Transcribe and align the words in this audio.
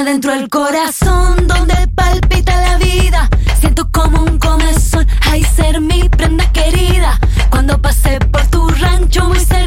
adentro 0.00 0.32
del 0.32 0.48
corazón, 0.48 1.46
donde 1.46 1.74
palpita 1.94 2.58
la 2.62 2.78
vida. 2.78 3.28
Siento 3.60 3.90
como 3.92 4.22
un 4.22 4.38
comezón, 4.38 5.06
ay 5.30 5.44
ser 5.44 5.80
mi 5.80 6.08
prenda 6.08 6.50
querida. 6.52 7.18
Cuando 7.50 7.80
pasé 7.80 8.18
por 8.32 8.46
tu 8.46 8.66
rancho 8.68 9.24
muy 9.26 9.38
cerca 9.40 9.59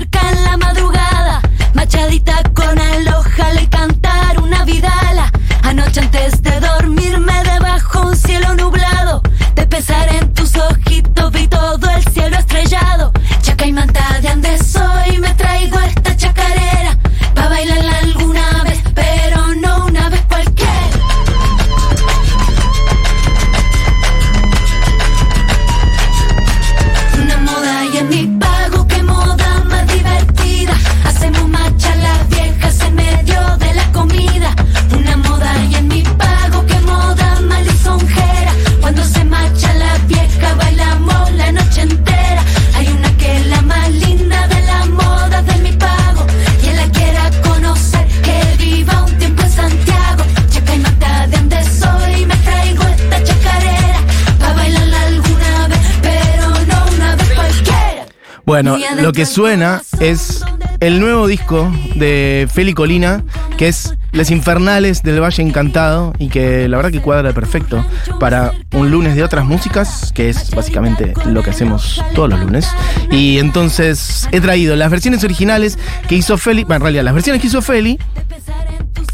Bueno, 58.53 58.77
lo 59.01 59.13
que 59.13 59.25
suena 59.25 59.81
es 59.99 60.43
el 60.79 60.99
nuevo 60.99 61.25
disco 61.25 61.73
de 61.95 62.47
Feli 62.53 62.75
Colina, 62.75 63.23
que 63.57 63.67
es 63.67 63.95
Les 64.11 64.29
Infernales 64.29 65.01
del 65.01 65.19
Valle 65.19 65.41
Encantado, 65.41 66.13
y 66.19 66.29
que 66.29 66.67
la 66.69 66.77
verdad 66.77 66.91
que 66.91 67.01
cuadra 67.01 67.33
perfecto 67.33 67.83
para 68.19 68.51
un 68.73 68.91
lunes 68.91 69.15
de 69.15 69.23
otras 69.23 69.45
músicas, 69.45 70.11
que 70.13 70.29
es 70.29 70.51
básicamente 70.51 71.15
lo 71.25 71.41
que 71.41 71.49
hacemos 71.49 71.99
todos 72.13 72.29
los 72.29 72.41
lunes. 72.41 72.69
Y 73.09 73.39
entonces 73.39 74.29
he 74.31 74.39
traído 74.39 74.75
las 74.75 74.91
versiones 74.91 75.23
originales 75.23 75.79
que 76.07 76.13
hizo 76.13 76.37
Feli, 76.37 76.63
bueno, 76.63 76.75
en 76.75 76.81
realidad 76.83 77.05
las 77.05 77.15
versiones 77.15 77.41
que 77.41 77.47
hizo 77.47 77.63
Feli, 77.63 77.97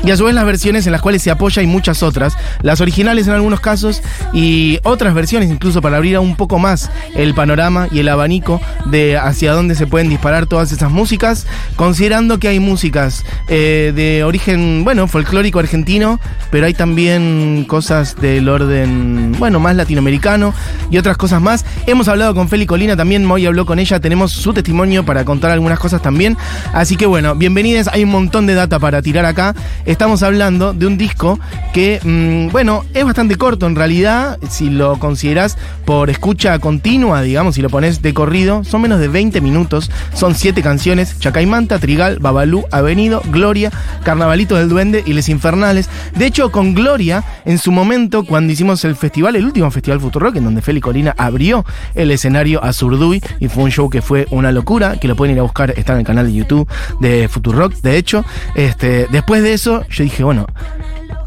y 0.04 0.12
a 0.12 0.18
su 0.18 0.26
vez 0.26 0.36
las 0.36 0.46
versiones 0.46 0.86
en 0.86 0.92
las 0.92 1.02
cuales 1.02 1.22
se 1.22 1.32
apoya 1.32 1.62
y 1.62 1.68
muchas 1.68 2.04
otras. 2.04 2.38
Las 2.62 2.82
originales 2.82 3.28
en 3.28 3.34
algunos 3.34 3.60
casos 3.60 4.02
y 4.34 4.80
otras 4.84 5.14
versiones 5.14 5.50
incluso 5.50 5.82
para 5.82 5.98
abrir 5.98 6.18
un 6.20 6.36
poco 6.36 6.60
más 6.60 6.90
el 7.16 7.34
panorama 7.34 7.88
y 7.92 8.00
el 8.00 8.10
abanico 8.10 8.62
de 8.86 9.18
hacia 9.18 9.54
dónde 9.54 9.76
se 9.76 9.88
pueden 9.88 10.10
disparar 10.10 10.46
todas 10.48 10.72
esas 10.72 10.92
músicas, 10.92 11.46
considerando 11.76 12.40
que 12.40 12.48
hay 12.48 12.60
músicas 12.60 13.26
eh, 13.48 13.92
de 13.96 14.24
origen, 14.24 14.84
bueno, 14.84 15.08
folclórico 15.08 15.60
argentino, 15.60 16.20
pero 16.52 16.66
hay 16.66 16.74
también 16.74 17.66
cosas 17.68 18.16
del 18.16 18.50
orden, 18.50 19.36
bueno, 19.38 19.60
más 19.60 19.76
latinoamericano 19.76 20.54
y 20.90 20.98
otras 20.98 21.18
cosas 21.18 21.42
más. 21.42 21.66
Hemos 21.86 22.08
hablado 22.08 22.34
con 22.34 22.50
Feli 22.50 22.66
Colina 22.66 22.96
también, 22.96 23.26
Moy 23.26 23.46
habló 23.46 23.66
con 23.66 23.80
ella, 23.80 24.00
tenemos 24.00 24.32
su 24.32 24.54
testimonio 24.54 25.06
para 25.06 25.26
contar 25.26 25.52
algunas 25.52 25.80
cosas 25.80 26.02
también. 26.02 26.38
Así 26.74 26.96
que 26.96 27.06
bueno, 27.06 27.36
bienvenidos, 27.36 27.88
hay 27.88 28.04
un 28.04 28.12
montón 28.12 28.48
de 28.48 28.56
data 28.56 28.80
para 28.80 29.02
tirar 29.02 29.26
acá. 29.26 29.56
Estamos 29.90 30.22
hablando 30.22 30.74
de 30.74 30.86
un 30.86 31.00
disco 31.00 31.40
que, 31.74 32.00
mm, 32.04 32.52
bueno, 32.52 32.86
es 32.94 33.04
bastante 33.04 33.38
corto 33.38 33.66
en 33.66 33.76
realidad, 33.76 34.38
si 34.48 34.70
lo 34.70 35.00
consideras 35.00 35.58
por 35.84 36.12
escucha 36.12 36.60
continua, 36.60 37.24
digamos, 37.24 37.56
si 37.56 37.64
lo 37.64 37.72
pones 37.72 38.04
de 38.04 38.14
corrido, 38.14 38.64
son 38.64 38.84
menos 38.84 39.00
de 39.00 39.08
20 39.08 39.42
minutos, 39.42 39.90
son 40.14 40.36
7 40.36 40.62
canciones, 40.62 41.18
Chacaimanta, 41.20 41.80
Trigal, 41.80 42.20
Babalú, 42.20 42.66
Avenido, 42.72 43.24
Gloria, 43.32 43.72
Carnavalito 44.04 44.56
del 44.58 44.70
Duende 44.70 45.04
y 45.08 45.14
Les 45.14 45.28
Infernales. 45.28 45.90
De 46.16 46.28
hecho, 46.28 46.52
con 46.52 46.76
Gloria, 46.76 47.24
en 47.46 47.58
su 47.58 47.72
momento, 47.72 48.26
cuando 48.26 48.54
hicimos 48.54 48.86
el 48.86 48.96
festival, 48.96 49.38
el 49.38 49.46
último 49.46 49.72
festival 49.72 50.00
Futurock, 50.00 50.36
en 50.36 50.44
donde 50.44 50.62
Feli 50.62 50.82
Colina 50.82 51.16
abrió 51.18 51.66
el 51.96 52.12
escenario 52.12 52.64
a 52.64 52.74
Zurduy, 52.74 53.24
y 53.40 53.48
fue 53.48 53.64
un 53.64 53.72
show 53.72 53.90
que 53.90 54.04
fue 54.04 54.28
una 54.30 54.52
locura, 54.52 55.00
que 55.00 55.08
lo 55.08 55.16
pueden 55.16 55.34
ir 55.34 55.40
a 55.40 55.44
buscar, 55.44 55.72
está 55.72 55.94
en 55.94 56.00
el 56.02 56.06
canal 56.06 56.28
de 56.28 56.34
YouTube 56.34 56.70
de 57.00 57.28
Futurock, 57.28 57.74
de 57.82 57.98
hecho. 57.98 58.24
Este, 58.54 59.08
después 59.12 59.42
de 59.42 59.54
eso, 59.54 59.79
yo 59.90 60.04
dije, 60.04 60.24
bueno, 60.24 60.48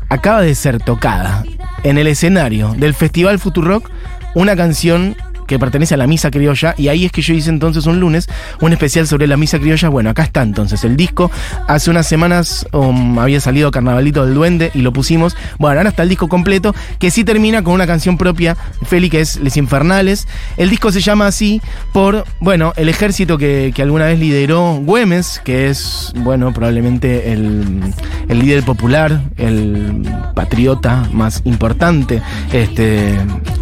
acaba 0.09 0.41
de 0.43 0.55
ser 0.55 0.79
tocada 0.79 1.45
en 1.83 1.99
el 1.99 2.07
escenario 2.07 2.75
del 2.77 2.95
Festival 2.95 3.39
Futurock 3.39 3.91
una 4.35 4.57
canción 4.57 5.17
que 5.47 5.59
pertenece 5.59 5.95
a 5.95 5.97
la 5.97 6.07
Misa 6.07 6.31
Criolla, 6.31 6.75
y 6.77 6.89
ahí 6.89 7.05
es 7.05 7.13
que 7.13 7.23
yo 7.23 7.35
hice 7.35 7.51
entonces 7.51 7.87
un 7.87 8.01
lunes 8.01 8.29
un 8.61 8.73
especial 8.73 9.07
sobre 9.07 9.27
la 9.27 9.37
Misa 9.37 9.59
Criolla. 9.59 9.89
Bueno, 9.89 10.11
acá 10.11 10.23
está 10.23 10.43
entonces 10.43 10.85
el 10.85 10.97
disco. 10.97 11.31
Hace 11.69 11.91
unas 11.91 12.07
semanas 12.07 12.67
um, 12.73 13.19
había 13.19 13.41
salido 13.41 13.71
Carnavalito 13.71 14.25
del 14.25 14.35
Duende 14.35 14.71
y 14.75 14.83
lo 14.83 14.93
pusimos. 14.93 15.37
Bueno, 15.59 15.79
ahora 15.79 15.91
está 15.91 16.03
el 16.03 16.09
disco 16.09 16.29
completo, 16.29 16.75
que 16.99 17.11
sí 17.11 17.25
termina 17.25 17.63
con 17.63 17.75
una 17.75 17.87
canción 17.87 18.19
propia, 18.19 18.57
Feli, 18.87 19.11
que 19.11 19.21
es 19.21 19.37
Les 19.37 19.57
Infernales. 19.57 20.27
El 20.57 20.71
disco 20.71 20.93
se 20.93 21.01
llama 21.01 21.27
así 21.27 21.61
por, 21.93 22.25
bueno, 22.41 22.73
el 22.77 22.89
ejército 22.89 23.39
que, 23.39 23.73
que 23.75 23.83
alguna 23.83 24.07
vez 24.07 24.19
lideró 24.19 24.75
Güemes, 24.77 25.41
que 25.45 25.69
es, 25.69 26.13
bueno, 26.17 26.53
probablemente 26.53 27.33
el, 27.33 27.81
el 28.29 28.39
líder 28.39 28.65
popular, 28.65 29.23
el 29.37 30.07
patriota 30.35 31.09
más 31.13 31.43
importante 31.45 32.23
este, 32.53 33.19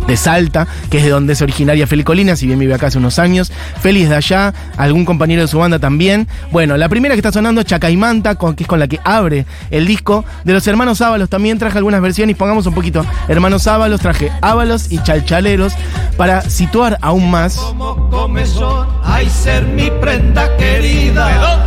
de 0.07 0.17
Salta, 0.17 0.67
que 0.91 0.99
es 0.99 1.05
de 1.05 1.11
donde 1.11 1.33
es 1.33 1.41
originaria 1.71 1.87
Feli 1.87 2.05
Colina, 2.05 2.37
si 2.37 2.47
bien 2.47 2.59
vive 2.59 2.75
acá 2.75 2.89
hace 2.89 2.99
unos 2.99 3.19
años. 3.19 3.53
Feli 3.81 4.03
es 4.03 4.09
de 4.09 4.17
allá, 4.17 4.53
algún 4.77 5.05
compañero 5.05 5.43
de 5.43 5.49
su 5.49 5.59
banda 5.59 5.79
también. 5.79 6.27
Bueno, 6.51 6.77
la 6.77 6.89
primera 6.89 7.15
que 7.15 7.21
está 7.21 7.33
sonando 7.33 7.61
es 7.61 7.67
Chacaimanta, 7.67 8.35
con, 8.35 8.55
que 8.55 8.65
es 8.65 8.69
con 8.69 8.81
la 8.81 8.89
que 8.89 8.99
abre 9.05 9.47
el 9.71 9.87
disco. 9.87 10.25
De 10.45 10.53
los 10.53 10.67
hermanos 10.67 11.01
Ábalos 11.01 11.29
también 11.29 11.59
traje 11.59 11.79
algunas 11.79 12.01
versiones, 12.01 12.37
pongamos 12.37 12.67
un 12.67 12.75
poquito. 12.75 13.07
Hermanos 13.29 13.67
Ábalos, 13.67 14.01
traje 14.01 14.33
Ábalos 14.41 14.91
y 14.91 15.03
Chalchaleros 15.03 15.75
para 16.17 16.43
situar 16.43 16.99
aún 17.01 17.31
más. 17.31 17.57
Como 17.57 18.11
comezón, 18.11 18.89
ay 19.05 19.29
ser 19.29 19.65
mi 19.67 19.91
prenda 20.01 20.57
querida. 20.57 21.65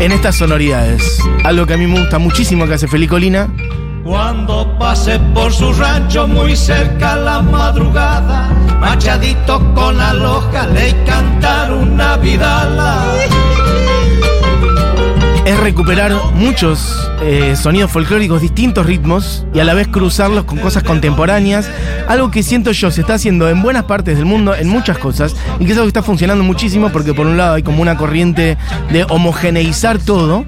en 0.00 0.12
estas 0.12 0.36
sonoridades. 0.36 1.20
Algo 1.44 1.66
que 1.66 1.74
a 1.74 1.76
mí 1.76 1.86
me 1.86 2.00
gusta 2.00 2.18
muchísimo 2.18 2.66
que 2.66 2.74
hace 2.74 2.88
Feli 2.88 3.06
Colina. 3.06 3.48
Cuando 4.04 4.76
pase 4.78 5.18
por 5.32 5.52
su 5.52 5.72
rancho 5.72 6.26
muy 6.26 6.56
cerca 6.56 7.12
a 7.12 7.16
la 7.16 7.42
madrugada, 7.42 8.48
machadito 8.80 9.60
con 9.74 9.96
la 9.96 10.12
loja 10.12 10.66
le 10.66 11.04
cantar 11.04 11.72
una 11.72 12.16
vidala. 12.16 13.04
Es 15.44 15.58
recuperar 15.58 16.12
muchos 16.34 17.10
eh, 17.20 17.56
sonidos 17.56 17.90
folclóricos, 17.90 18.40
distintos 18.40 18.86
ritmos, 18.86 19.44
y 19.52 19.58
a 19.58 19.64
la 19.64 19.74
vez 19.74 19.88
cruzarlos 19.88 20.44
con 20.44 20.58
cosas 20.58 20.84
contemporáneas. 20.84 21.68
Algo 22.06 22.30
que 22.30 22.44
siento 22.44 22.70
yo 22.70 22.92
se 22.92 23.00
está 23.00 23.14
haciendo 23.14 23.48
en 23.48 23.60
buenas 23.60 23.84
partes 23.84 24.16
del 24.16 24.24
mundo, 24.24 24.54
en 24.54 24.68
muchas 24.68 24.98
cosas, 24.98 25.34
y 25.58 25.64
que 25.64 25.72
es 25.72 25.76
algo 25.76 25.86
que 25.86 25.88
está 25.88 26.02
funcionando 26.04 26.44
muchísimo 26.44 26.90
porque 26.90 27.12
por 27.12 27.26
un 27.26 27.36
lado 27.36 27.54
hay 27.54 27.64
como 27.64 27.82
una 27.82 27.96
corriente 27.96 28.56
de 28.92 29.04
homogeneizar 29.08 29.98
todo, 29.98 30.44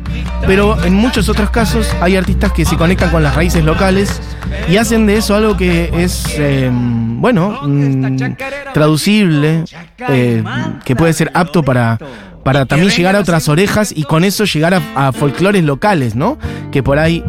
pero 0.47 0.83
en 0.85 0.95
muchos 0.95 1.29
otros 1.29 1.51
casos 1.51 1.89
hay 2.01 2.17
artistas 2.17 2.53
que 2.53 2.65
se 2.65 2.77
conectan 2.77 3.11
con 3.11 3.25
las 3.25 3.35
raíces 3.35 3.65
locales 3.65 4.21
y 4.69 4.77
hacen 4.77 5.07
de 5.07 5.17
eso 5.17 5.35
algo 5.35 5.57
que 5.57 5.91
es, 5.93 6.25
eh, 6.39 6.71
bueno, 6.73 7.63
mm, 7.65 8.37
traducible, 8.73 9.65
eh, 10.09 10.45
que 10.85 10.95
puede 10.95 11.13
ser 11.13 11.33
apto 11.35 11.65
para 11.65 11.99
para 12.45 12.67
también 12.67 12.91
llegar 12.91 13.17
a 13.17 13.21
otras 13.21 13.49
orejas 13.49 13.93
y 13.95 14.05
con 14.05 14.25
eso 14.25 14.45
llegar 14.45 14.75
a, 14.75 14.83
a 14.95 15.13
folclores 15.13 15.65
locales, 15.65 16.15
¿no? 16.15 16.39
Que 16.71 16.83
por 16.83 16.99
ahí 16.99 17.25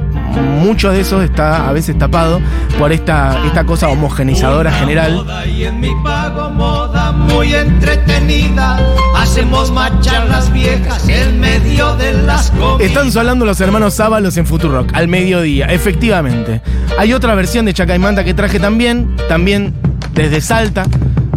mucho 0.55 0.91
de 0.91 1.01
eso 1.01 1.21
está 1.21 1.69
a 1.69 1.73
veces 1.73 1.97
tapado 1.97 2.41
por 2.77 2.91
esta, 2.91 3.45
esta 3.45 3.65
cosa 3.65 3.89
homogeneizadora 3.89 4.71
general. 4.71 5.15
Moda 5.15 5.45
y 5.45 5.63
en 5.63 5.79
mi 5.79 5.91
pago 6.03 6.49
moda 6.49 7.11
muy 7.11 7.53
entretenida. 7.53 8.79
Hacemos 9.15 9.71
marchar 9.71 10.27
las 10.27 10.51
viejas 10.51 11.07
en 11.07 11.39
medio 11.39 11.95
de 11.95 12.13
las 12.13 12.51
comidas. 12.51 12.81
Están 12.81 13.11
sonando 13.11 13.45
los 13.45 13.59
hermanos 13.61 13.93
Sábalos 13.93 14.37
en 14.37 14.45
Futurock 14.45 14.93
al 14.93 15.07
mediodía, 15.07 15.67
efectivamente. 15.67 16.61
Hay 16.97 17.13
otra 17.13 17.35
versión 17.35 17.65
de 17.65 17.73
Chacaimanta 17.73 18.23
que 18.23 18.33
traje 18.33 18.59
también, 18.59 19.15
también 19.29 19.73
desde 20.13 20.41
Salta, 20.41 20.85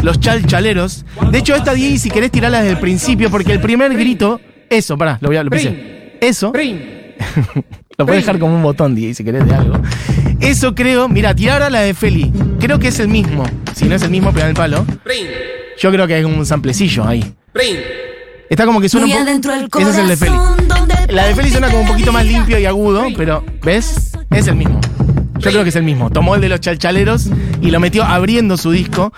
los 0.02 0.20
chalchaleros. 0.20 1.04
De 1.30 1.38
hecho, 1.38 1.54
esta 1.54 1.74
Diego, 1.74 1.98
si 1.98 2.10
querés 2.10 2.30
tirarla 2.30 2.58
desde 2.58 2.72
el 2.72 2.80
principio, 2.80 3.30
porque 3.30 3.52
el 3.52 3.60
primer 3.60 3.94
grito, 3.94 4.40
eso, 4.70 4.96
pará, 4.96 5.18
lo 5.20 5.28
voy 5.28 5.36
a 5.36 5.42
lo 5.42 5.50
puse. 5.50 6.16
Eso. 6.20 6.52
Lo 7.98 8.06
puedes 8.06 8.22
dejar 8.22 8.38
como 8.38 8.54
un 8.54 8.62
botón, 8.62 8.94
Diego, 8.94 9.12
si 9.12 9.24
querés 9.24 9.44
de 9.44 9.54
algo. 9.56 9.80
Eso 10.38 10.72
creo, 10.72 11.08
mira, 11.08 11.34
tirar 11.34 11.54
ahora 11.54 11.70
la 11.70 11.80
de 11.80 11.94
Feli. 11.94 12.32
Creo 12.60 12.78
que 12.78 12.88
es 12.88 13.00
el 13.00 13.08
mismo. 13.08 13.42
Si 13.74 13.86
no 13.86 13.96
es 13.96 14.02
el 14.02 14.10
mismo, 14.10 14.32
pega 14.32 14.48
el 14.48 14.54
palo. 14.54 14.86
Yo 15.80 15.90
creo 15.90 16.06
que 16.06 16.14
hay 16.14 16.22
un 16.22 16.46
samplecillo 16.46 17.04
ahí. 17.04 17.34
Está 18.48 18.66
como 18.66 18.80
que 18.80 18.88
suena 18.88 19.06
un 19.06 19.40
poco. 19.40 19.80
Ese 19.80 19.90
es 19.90 19.96
el 19.96 20.08
de 20.08 20.16
Feli. 20.16 20.36
La 21.08 21.26
de 21.26 21.34
Feli 21.34 21.50
suena 21.50 21.68
como 21.68 21.80
un 21.80 21.88
poquito 21.88 22.12
más 22.12 22.24
limpio 22.24 22.56
y 22.58 22.66
agudo, 22.66 23.06
pero 23.16 23.44
¿ves? 23.62 24.12
Es 24.30 24.46
el 24.46 24.54
mismo. 24.54 24.80
Yo 25.38 25.50
creo 25.50 25.62
que 25.62 25.70
es 25.70 25.76
el 25.76 25.84
mismo. 25.84 26.10
Tomó 26.10 26.34
el 26.34 26.40
de 26.40 26.48
los 26.48 26.60
chalchaleros 26.60 27.28
y 27.60 27.70
lo 27.70 27.80
metió 27.80 28.04
abriendo 28.04 28.56
su 28.56 28.70
disco. 28.70 29.12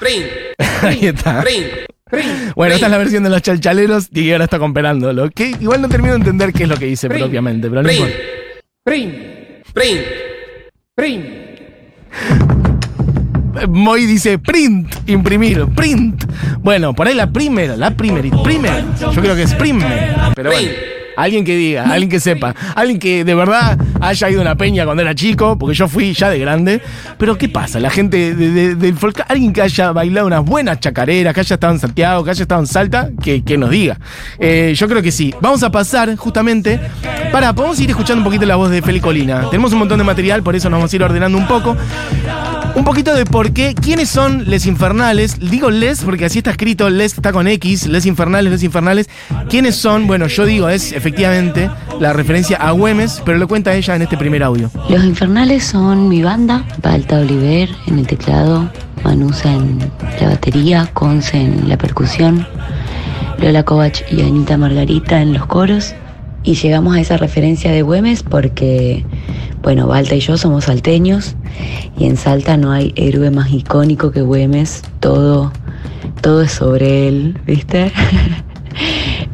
Ahí 0.82 1.06
está. 1.06 1.44
Bueno, 2.56 2.74
esta 2.74 2.86
es 2.86 2.92
la 2.92 2.98
versión 2.98 3.22
de 3.22 3.30
los 3.30 3.42
chalchaleros 3.42 4.08
y 4.12 4.30
ahora 4.32 4.44
está 4.44 4.58
comparando. 4.58 5.30
que 5.30 5.54
igual 5.60 5.80
no 5.80 5.88
termino 5.88 6.14
de 6.14 6.18
entender 6.18 6.52
qué 6.52 6.64
es 6.64 6.68
lo 6.68 6.76
que 6.76 6.86
dice 6.86 7.08
propiamente, 7.08 7.68
pero 7.68 7.82
no. 7.82 7.88
Moy 13.68 14.06
dice 14.06 14.38
print, 14.38 15.08
imprimir, 15.08 15.66
print. 15.74 16.24
Bueno, 16.60 16.94
por 16.94 17.08
ahí 17.08 17.14
la 17.14 17.30
primera, 17.30 17.76
la 17.76 17.90
primera, 17.90 18.42
primer. 18.42 18.84
Yo 18.98 19.20
creo 19.20 19.34
que 19.34 19.42
es 19.42 19.54
primer. 19.54 20.14
Pero 20.34 20.50
bueno. 20.50 20.68
Alguien 21.22 21.44
que 21.44 21.56
diga, 21.56 21.84
alguien 21.84 22.08
que 22.08 22.18
sepa, 22.20 22.54
alguien 22.74 22.98
que 22.98 23.24
de 23.24 23.34
verdad 23.34 23.78
haya 24.00 24.30
ido 24.30 24.40
a 24.40 24.42
una 24.42 24.54
peña 24.56 24.84
cuando 24.84 25.02
era 25.02 25.14
chico, 25.14 25.58
porque 25.58 25.74
yo 25.74 25.86
fui 25.88 26.12
ya 26.12 26.30
de 26.30 26.38
grande. 26.38 26.80
Pero 27.18 27.36
¿qué 27.36 27.48
pasa? 27.48 27.78
La 27.78 27.90
gente 27.90 28.34
del 28.34 28.96
folk, 28.96 29.22
alguien 29.28 29.52
que 29.52 29.62
haya 29.62 29.92
bailado 29.92 30.26
unas 30.26 30.44
buenas 30.44 30.80
chacareras, 30.80 31.34
que 31.34 31.40
haya 31.40 31.54
estado 31.54 31.72
en 31.74 31.78
Santiago, 31.78 32.24
que 32.24 32.30
haya 32.30 32.42
estado 32.42 32.60
en 32.60 32.66
Salta, 32.66 33.10
que, 33.22 33.58
nos 33.58 33.70
diga. 33.70 33.98
Eh, 34.38 34.72
yo 34.74 34.88
creo 34.88 35.02
que 35.02 35.12
sí. 35.12 35.34
Vamos 35.40 35.62
a 35.62 35.70
pasar 35.70 36.14
justamente 36.16 36.80
para, 37.30 37.52
podemos 37.52 37.78
ir 37.80 37.90
escuchando 37.90 38.20
un 38.20 38.24
poquito 38.24 38.46
la 38.46 38.56
voz 38.56 38.70
de 38.70 38.80
Feli 38.80 39.00
Colina. 39.00 39.50
Tenemos 39.50 39.72
un 39.72 39.80
montón 39.80 39.98
de 39.98 40.04
material, 40.04 40.42
por 40.42 40.56
eso 40.56 40.70
nos 40.70 40.78
vamos 40.78 40.92
a 40.92 40.96
ir 40.96 41.02
ordenando 41.02 41.36
un 41.36 41.46
poco 41.46 41.76
un 42.74 42.84
poquito 42.84 43.14
de 43.14 43.24
por 43.24 43.52
qué, 43.52 43.74
quiénes 43.74 44.08
son 44.08 44.48
Les 44.48 44.66
Infernales. 44.66 45.38
Digo 45.38 45.70
Les 45.70 46.02
porque 46.02 46.24
así 46.24 46.38
está 46.38 46.50
escrito, 46.50 46.90
Les 46.90 47.14
está 47.14 47.32
con 47.32 47.46
X, 47.46 47.86
Les 47.86 48.06
Infernales, 48.06 48.52
Les 48.52 48.62
Infernales. 48.62 49.08
¿Quiénes 49.48 49.76
son? 49.76 50.06
Bueno, 50.06 50.26
yo 50.26 50.44
digo, 50.44 50.68
es 50.68 50.92
efectivamente 50.92 51.70
la 52.00 52.12
referencia 52.12 52.56
a 52.56 52.70
Güemes, 52.72 53.22
pero 53.24 53.38
lo 53.38 53.48
cuenta 53.48 53.74
ella 53.74 53.96
en 53.96 54.02
este 54.02 54.16
primer 54.16 54.42
audio. 54.42 54.70
Los 54.88 55.04
Infernales 55.04 55.64
son 55.64 56.08
mi 56.08 56.22
banda, 56.22 56.64
Balta 56.82 57.20
Oliver 57.20 57.68
en 57.86 57.98
el 57.98 58.06
teclado, 58.06 58.70
Manusa 59.04 59.52
en 59.52 59.78
la 60.20 60.28
batería, 60.28 60.90
Conce 60.92 61.38
en 61.38 61.68
la 61.68 61.78
percusión, 61.78 62.46
Lola 63.38 63.62
Kovac 63.62 64.04
y 64.12 64.22
Anita 64.22 64.56
Margarita 64.56 65.20
en 65.20 65.32
los 65.32 65.46
coros. 65.46 65.94
Y 66.42 66.54
llegamos 66.54 66.96
a 66.96 67.00
esa 67.00 67.16
referencia 67.16 67.70
de 67.70 67.82
Güemes 67.82 68.22
porque, 68.22 69.04
bueno, 69.62 69.86
Balta 69.86 70.14
y 70.14 70.20
yo 70.20 70.38
somos 70.38 70.64
salteños 70.64 71.36
y 71.98 72.06
en 72.06 72.16
Salta 72.16 72.56
no 72.56 72.72
hay 72.72 72.94
héroe 72.96 73.30
más 73.30 73.50
icónico 73.52 74.10
que 74.10 74.22
Güemes, 74.22 74.82
todo, 75.00 75.52
todo 76.22 76.42
es 76.42 76.52
sobre 76.52 77.08
él, 77.08 77.38
¿viste? 77.46 77.92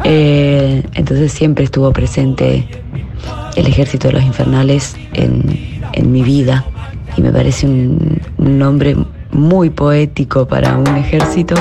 Eh, 0.04 0.84
entonces 0.94 1.32
siempre 1.32 1.64
estuvo 1.64 1.92
presente 1.92 2.66
el 3.56 3.66
ejército 3.66 4.08
de 4.08 4.14
los 4.14 4.22
infernales 4.22 4.96
en, 5.14 6.12
mi 6.12 6.22
vida 6.22 6.64
y 7.16 7.22
me 7.22 7.32
parece 7.32 7.66
un, 7.66 8.20
un 8.36 8.58
nombre 8.58 8.96
muy 9.32 9.70
poético 9.70 10.46
para 10.46 10.76
un 10.76 10.96
ejército. 10.96 11.54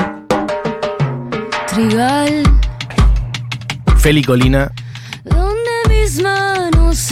Trigal. 1.68 2.42
Feli 3.96 4.22
Colina 4.22 4.70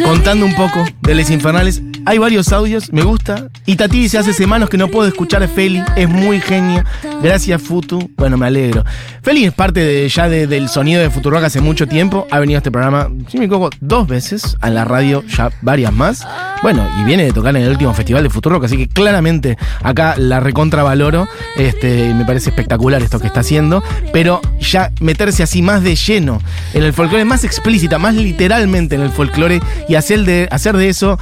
contando 0.05 0.47
un 0.47 0.55
poco 0.55 0.85
de 1.03 1.15
Les 1.15 1.31
Infernales. 1.31 1.83
Hay 2.07 2.19
varios 2.19 2.53
audios, 2.53 2.93
me 2.93 3.03
gusta. 3.03 3.49
Y 3.67 3.77
Tati 3.77 3.99
dice, 3.99 4.19
hace 4.19 4.33
semanas 4.33 4.69
que 4.69 4.77
no 4.77 4.89
puedo 4.89 5.09
escuchar 5.09 5.47
Feli, 5.49 5.83
es 5.97 6.09
muy 6.09 6.41
genia. 6.41 6.85
Gracias, 7.23 7.63
Futu. 7.63 8.11
Bueno, 8.17 8.37
me 8.37 8.47
alegro. 8.47 8.85
Feli 9.23 9.45
es 9.45 9.55
parte 9.55 9.81
de, 9.81 10.09
ya 10.09 10.29
del 10.29 10.69
sonido 10.69 11.01
de 11.01 11.09
Futurock 11.09 11.45
hace 11.45 11.61
mucho 11.61 11.87
tiempo. 11.87 12.27
Ha 12.31 12.39
venido 12.39 12.59
a 12.59 12.61
este 12.61 12.71
programa, 12.71 13.09
si 13.29 13.39
me 13.39 13.47
equivoco, 13.47 13.71
dos 13.81 14.07
veces 14.07 14.57
a 14.61 14.69
la 14.69 14.85
radio, 14.85 15.25
ya 15.27 15.51
varias 15.63 15.93
más. 15.93 16.27
Bueno, 16.63 16.87
y 17.01 17.05
viene 17.05 17.25
de 17.25 17.33
tocar 17.33 17.57
en 17.57 17.63
el 17.63 17.71
último 17.71 17.95
festival 17.95 18.23
de 18.23 18.31
Futurock, 18.31 18.65
así 18.65 18.77
que 18.77 18.89
claramente 18.89 19.57
acá 19.83 20.15
la 20.19 20.41
recontravaloro. 20.41 21.27
Este, 21.57 22.13
me 22.13 22.25
parece 22.27 22.51
espectacular 22.51 23.03
esto 23.03 23.19
que 23.19 23.27
está 23.27 23.41
haciendo. 23.41 23.83
Pero 24.13 24.41
ya 24.61 24.93
meterse 25.01 25.43
así 25.43 25.63
más 25.63 25.83
de 25.83 25.97
lleno 25.97 26.41
en 26.75 26.83
el 26.83 26.93
folclore, 26.93 27.25
más 27.25 27.45
explícita, 27.45 27.99
más 27.99 28.15
literalmente 28.15 28.95
en 28.95 29.01
el 29.01 29.11
folclore 29.11 29.61
y 29.89 29.95
hacer 29.95 30.25
de, 30.25 30.49
hacer 30.51 30.77
de 30.77 30.89
eso 30.89 31.19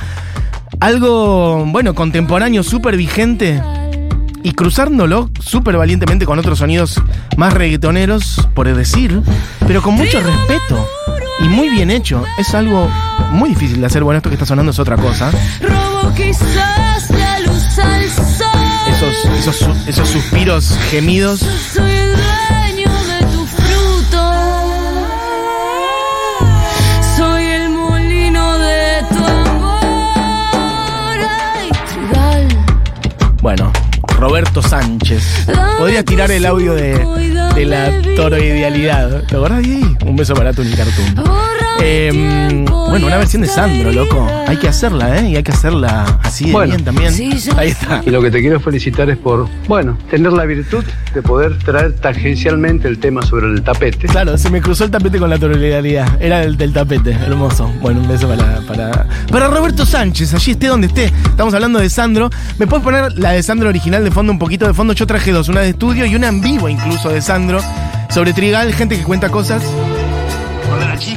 algo, 0.81 1.65
bueno, 1.67 1.95
contemporáneo, 1.95 2.63
súper 2.63 2.97
vigente 2.97 3.63
y 4.43 4.53
cruzándolo 4.53 5.31
súper 5.41 5.77
valientemente 5.77 6.27
con 6.27 6.39
otros 6.39 6.59
sonidos 6.59 7.01
más 7.37 7.53
reggaetoneros, 7.53 8.49
por 8.55 8.73
decir, 8.75 9.21
pero 9.67 9.83
con 9.83 9.95
mucho 9.95 10.21
respeto 10.21 10.87
y 11.41 11.49
muy 11.49 11.69
bien 11.69 11.91
hecho. 11.91 12.25
Es 12.39 12.55
algo 12.55 12.89
muy 13.33 13.51
difícil 13.51 13.81
de 13.81 13.87
hacer. 13.87 14.05
Bueno, 14.05 14.19
esto 14.19 14.31
que 14.31 14.35
está 14.35 14.47
sonando 14.47 14.73
es 14.73 14.79
otra 14.79 14.97
cosa. 14.97 15.31
Esos, 18.89 19.25
esos, 19.39 19.89
esos 19.89 20.09
suspiros 20.09 20.77
gemidos. 20.91 21.41
Roberto 34.23 34.63
Sánchez. 34.63 35.49
Podría 35.79 36.05
tirar 36.05 36.31
el 36.31 36.47
audio 36.47 36.75
de, 36.75 36.93
de 37.57 37.67
la 37.67 37.91
toro 38.15 38.39
idealidad. 38.39 39.25
¿Lo 39.33 39.39
acordás 39.39 39.59
ahí? 39.59 39.97
Un 40.07 40.15
beso 40.15 40.33
para 40.35 40.53
tu 40.53 40.63
Cartoon. 40.77 41.62
Em, 41.85 42.65
bueno, 42.65 43.09
una 43.09 43.17
versión 43.17 43.43
de 43.43 43.49
Sandro, 43.49 43.91
loco. 43.91 44.25
Hay 44.47 44.57
que 44.57 44.69
hacerla, 44.69 45.19
¿eh? 45.19 45.31
Y 45.31 45.37
hay 45.37 45.43
que 45.43 45.51
hacerla 45.51 46.21
así 46.23 46.53
de 46.53 46.67
bien 46.67 46.85
también. 46.85 47.13
Ahí 47.57 47.69
está. 47.69 48.03
Y 48.07 48.11
lo 48.11 48.23
que 48.23 48.31
te 48.31 48.41
quiero 48.41 48.61
felicitar 48.61 49.11
es 49.11 49.17
por, 49.17 49.49
bueno, 49.67 49.99
tener 50.09 50.33
la 50.33 50.45
virtud 50.45 50.85
de 51.13 51.23
poder 51.23 51.59
traer 51.59 51.95
tangencialmente 51.95 52.87
el 52.87 52.99
tema 52.99 53.23
sobre 53.23 53.49
el 53.49 53.63
tapete. 53.63 54.07
Claro, 54.07 54.39
se 54.39 54.49
me 54.49 54.61
cruzó 54.61 54.85
el 54.85 54.93
tapete 54.93 55.19
con 55.19 55.29
la 55.29 55.39
tonalidad. 55.39 56.23
Era 56.23 56.45
el 56.45 56.57
del 56.57 56.73
tapete, 56.73 57.11
hermoso. 57.11 57.69
Bueno, 57.81 58.01
un 58.01 58.07
beso 58.07 58.29
para, 58.29 58.61
para, 58.61 59.09
para 59.31 59.49
Roberto 59.49 59.85
Sánchez, 59.85 60.35
allí 60.35 60.53
esté 60.53 60.69
donde 60.69 60.87
esté. 60.87 61.07
Estamos 61.07 61.53
hablando 61.53 61.81
de 61.81 61.91
Sandro. 61.91 62.31
¿Me 62.59 62.69
puedes 62.69 62.85
poner 62.85 63.19
la 63.19 63.33
de 63.33 63.43
Sandro 63.43 63.69
original 63.69 64.05
de 64.05 64.13
fondo 64.13 64.33
un 64.33 64.39
poquito 64.39 64.69
de 64.69 64.75
fondo? 64.75 64.93
Yo 64.93 65.07
traje 65.09 65.33
dos, 65.33 65.49
una 65.49 65.63
de 65.63 65.71
estudio 65.71 66.07
y 66.07 66.15
una 66.15 66.29
en 66.29 66.41
vivo 66.41 66.69
incluso 66.69 67.09
de 67.09 67.21
Sandro. 67.21 67.61
Sobre 68.09 68.33
Trigal, 68.33 68.73
gente 68.73 68.97
que 68.97 69.03
cuenta 69.03 69.31
cosas. 69.31 69.65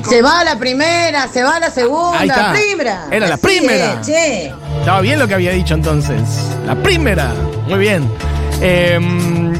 Se 0.07 0.21
va 0.21 0.43
la 0.43 0.57
primera, 0.57 1.27
se 1.27 1.43
va 1.43 1.59
la 1.59 1.69
segunda, 1.69 2.19
Ahí 2.19 2.29
está. 2.29 2.53
primera. 2.53 3.05
Era 3.12 3.27
la 3.27 3.35
Así 3.35 3.45
primera. 3.45 3.93
es, 4.01 4.07
che. 4.07 4.53
Estaba 4.79 5.01
bien 5.01 5.19
lo 5.19 5.27
que 5.27 5.33
había 5.35 5.51
dicho 5.51 5.74
entonces. 5.74 6.19
La 6.65 6.75
primera. 6.75 7.31
Muy 7.67 7.79
bien. 7.79 8.09
Em, 8.62 9.53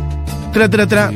tra, 0.54 0.70
tra, 0.70 0.88
tra. 0.88 1.12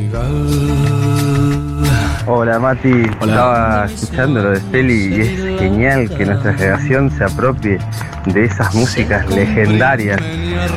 Hola 2.31 2.59
Mati, 2.59 2.91
estaba 3.21 3.85
escuchando 3.85 4.43
lo 4.43 4.51
de 4.51 4.59
Feli 4.59 5.15
y 5.15 5.21
es 5.21 5.59
genial 5.59 6.09
que 6.15 6.25
nuestra 6.25 6.53
generación 6.53 7.09
se 7.17 7.23
apropie 7.23 7.79
de 8.27 8.45
esas 8.45 8.73
músicas 8.75 9.27
legendarias. 9.29 10.19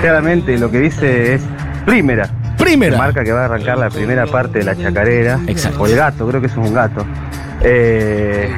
Claramente 0.00 0.56
lo 0.59 0.71
que 0.71 0.78
dice 0.80 1.35
es 1.35 1.42
primera. 1.85 2.28
Primera. 2.56 2.97
Marca 2.97 3.23
que 3.25 3.32
va 3.32 3.42
a 3.42 3.44
arrancar 3.47 3.76
la 3.76 3.90
primera 3.90 4.26
parte 4.26 4.61
de 4.61 4.64
la 4.64 4.76
chacarera. 4.76 5.38
Exacto. 5.47 5.82
O 5.82 5.87
el 5.87 5.97
gato, 5.97 6.26
creo 6.28 6.40
que 6.40 6.47
eso 6.47 6.62
es 6.62 6.68
un 6.68 6.75
gato. 6.75 7.04
Eh, 7.64 8.50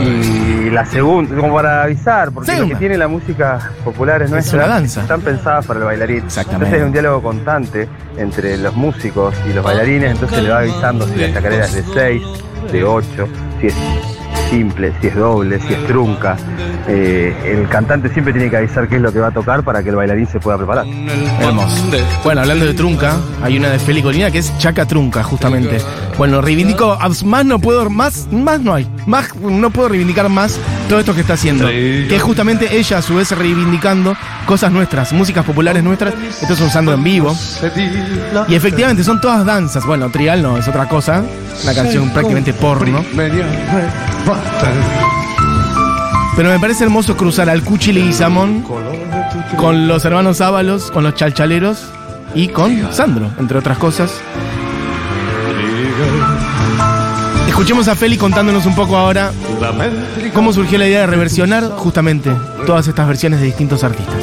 y 0.00 0.70
la 0.70 0.84
segunda, 0.86 1.34
como 1.36 1.54
para 1.54 1.82
avisar, 1.84 2.30
porque 2.32 2.54
lo 2.56 2.68
que 2.68 2.74
tiene 2.76 2.96
la 2.96 3.08
música 3.08 3.70
popular 3.84 4.20
es 4.22 4.26
Es 4.26 4.32
nuestra. 4.32 4.64
una 4.64 4.74
danza. 4.74 5.02
Están 5.02 5.20
pensadas 5.20 5.66
para 5.66 5.80
el 5.80 5.86
bailarín. 5.86 6.24
Exactamente. 6.24 6.66
Entonces 6.66 6.80
hay 6.80 6.86
un 6.86 6.92
diálogo 6.92 7.22
constante 7.22 7.88
entre 8.16 8.56
los 8.58 8.74
músicos 8.74 9.34
y 9.48 9.52
los 9.52 9.64
bailarines, 9.64 10.12
entonces 10.12 10.42
le 10.42 10.50
va 10.50 10.58
avisando 10.60 11.06
si 11.06 11.16
la 11.16 11.32
chacarera 11.32 11.64
es 11.64 11.74
de 11.74 11.84
6, 11.94 12.22
de 12.72 12.84
8, 12.84 13.28
si 13.60 13.66
es 13.68 13.74
simple, 14.52 14.92
si 15.00 15.06
es 15.06 15.16
doble, 15.16 15.58
si 15.60 15.72
es 15.72 15.86
trunca. 15.86 16.36
Eh, 16.86 17.34
el 17.46 17.68
cantante 17.68 18.10
siempre 18.10 18.34
tiene 18.34 18.50
que 18.50 18.58
avisar 18.58 18.86
qué 18.86 18.96
es 18.96 19.02
lo 19.02 19.10
que 19.10 19.18
va 19.18 19.28
a 19.28 19.30
tocar 19.30 19.62
para 19.62 19.82
que 19.82 19.88
el 19.88 19.96
bailarín 19.96 20.26
se 20.26 20.40
pueda 20.40 20.58
preparar. 20.58 20.84
Hermoso. 21.40 21.90
Bueno, 22.22 22.42
hablando 22.42 22.66
de 22.66 22.74
trunca, 22.74 23.16
hay 23.42 23.56
una 23.56 23.70
de 23.70 23.78
Feli 23.78 24.02
Colina 24.02 24.30
que 24.30 24.38
es 24.38 24.56
Chaca 24.58 24.84
Trunca, 24.84 25.22
justamente. 25.22 25.78
Bueno, 26.18 26.42
reivindico, 26.42 26.98
más 27.24 27.44
no 27.46 27.58
puedo, 27.58 27.88
más, 27.88 28.28
más 28.30 28.60
no 28.60 28.74
hay, 28.74 28.86
más 29.06 29.34
no 29.36 29.70
puedo 29.70 29.88
reivindicar 29.88 30.28
más 30.28 30.58
todo 30.88 31.00
esto 31.00 31.14
que 31.14 31.22
está 31.22 31.34
haciendo. 31.34 31.66
Que 31.66 32.14
es 32.14 32.22
justamente 32.22 32.76
ella 32.76 32.98
a 32.98 33.02
su 33.02 33.14
vez 33.14 33.30
reivindicando 33.30 34.14
cosas 34.44 34.70
nuestras, 34.70 35.14
músicas 35.14 35.46
populares 35.46 35.82
nuestras. 35.82 36.12
Esto 36.42 36.52
es 36.52 36.60
un 36.60 36.70
Sandro 36.70 36.94
en 36.94 37.02
vivo. 37.02 37.34
Y 38.48 38.54
efectivamente 38.54 39.02
son 39.02 39.18
todas 39.18 39.46
danzas. 39.46 39.86
Bueno, 39.86 40.10
Trial 40.10 40.42
no, 40.42 40.58
es 40.58 40.68
otra 40.68 40.86
cosa. 40.88 41.24
Una 41.62 41.74
canción 41.74 42.10
prácticamente 42.10 42.52
porno. 42.52 43.02
Pero 46.36 46.48
me 46.48 46.58
parece 46.58 46.84
hermoso 46.84 47.16
cruzar 47.16 47.50
al 47.50 47.62
Cuchi 47.62 47.92
Leguizamón 47.92 48.64
con 49.56 49.86
los 49.86 50.04
hermanos 50.04 50.40
Ábalos, 50.40 50.90
con 50.90 51.04
los 51.04 51.14
chalchaleros 51.14 51.84
y 52.34 52.48
con 52.48 52.92
Sandro, 52.92 53.30
entre 53.38 53.58
otras 53.58 53.78
cosas. 53.78 54.20
Escuchemos 57.46 57.86
a 57.88 57.94
Feli 57.94 58.16
contándonos 58.16 58.64
un 58.64 58.74
poco 58.74 58.96
ahora 58.96 59.30
cómo 60.32 60.52
surgió 60.52 60.78
la 60.78 60.88
idea 60.88 61.00
de 61.00 61.06
reversionar 61.06 61.64
justamente 61.76 62.30
todas 62.66 62.88
estas 62.88 63.06
versiones 63.06 63.40
de 63.40 63.46
distintos 63.46 63.84
artistas. 63.84 64.16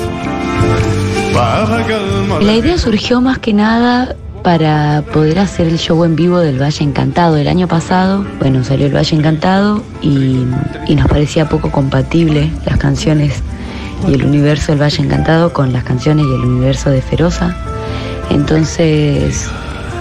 La 2.41 2.53
idea 2.53 2.77
surgió 2.77 3.21
más 3.21 3.37
que 3.37 3.53
nada 3.53 4.15
para 4.43 5.03
poder 5.13 5.39
hacer 5.39 5.67
el 5.67 5.77
show 5.77 6.03
en 6.03 6.15
vivo 6.15 6.39
del 6.39 6.61
Valle 6.61 6.83
Encantado. 6.83 7.37
El 7.37 7.47
año 7.47 7.67
pasado, 7.67 8.25
bueno, 8.39 8.63
salió 8.63 8.87
el 8.87 8.95
Valle 8.95 9.15
Encantado 9.15 9.83
y, 10.01 10.45
nos 10.95 11.07
parecía 11.07 11.47
poco 11.47 11.71
compatible 11.71 12.51
las 12.65 12.77
canciones 12.77 13.41
y 14.07 14.13
el 14.13 14.25
universo 14.25 14.71
del 14.71 14.81
Valle 14.81 15.03
Encantado 15.03 15.53
con 15.53 15.73
las 15.73 15.83
canciones 15.83 16.25
y 16.25 16.33
el 16.33 16.41
universo 16.41 16.89
de 16.89 17.01
Feroza. 17.01 17.55
Entonces 18.29 19.49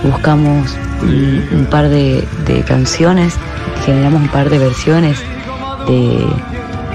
buscamos 0.02 0.76
un, 1.02 1.66
par 1.70 1.88
de, 1.88 2.24
canciones, 2.66 3.34
generamos 3.84 4.22
un 4.22 4.28
par 4.28 4.50
de 4.50 4.58
versiones 4.58 5.18
de, 5.86 6.26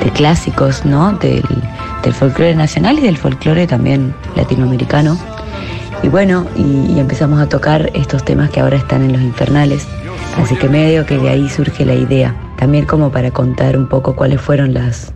de 0.03 0.11
clásicos, 0.11 0.85
¿no? 0.85 1.13
Del, 1.13 1.43
del 2.03 2.13
folclore 2.13 2.55
nacional 2.55 2.99
y 2.99 3.01
del 3.01 3.17
folclore 3.17 3.65
también 3.67 4.13
latinoamericano. 4.35 5.17
Y 6.03 6.09
bueno, 6.09 6.45
y, 6.55 6.91
y 6.91 6.99
empezamos 6.99 7.41
a 7.41 7.47
tocar 7.47 7.89
estos 7.93 8.23
temas 8.23 8.49
que 8.49 8.59
ahora 8.59 8.77
están 8.77 9.01
en 9.01 9.13
los 9.13 9.21
infernales. 9.21 9.87
Así 10.37 10.55
que 10.55 10.67
medio 10.67 11.05
que 11.05 11.17
de 11.17 11.29
ahí 11.29 11.49
surge 11.49 11.85
la 11.85 11.95
idea. 11.95 12.35
También 12.57 12.85
como 12.85 13.11
para 13.11 13.31
contar 13.31 13.77
un 13.77 13.87
poco 13.87 14.15
cuáles 14.15 14.41
fueron 14.41 14.73
las, 14.73 15.13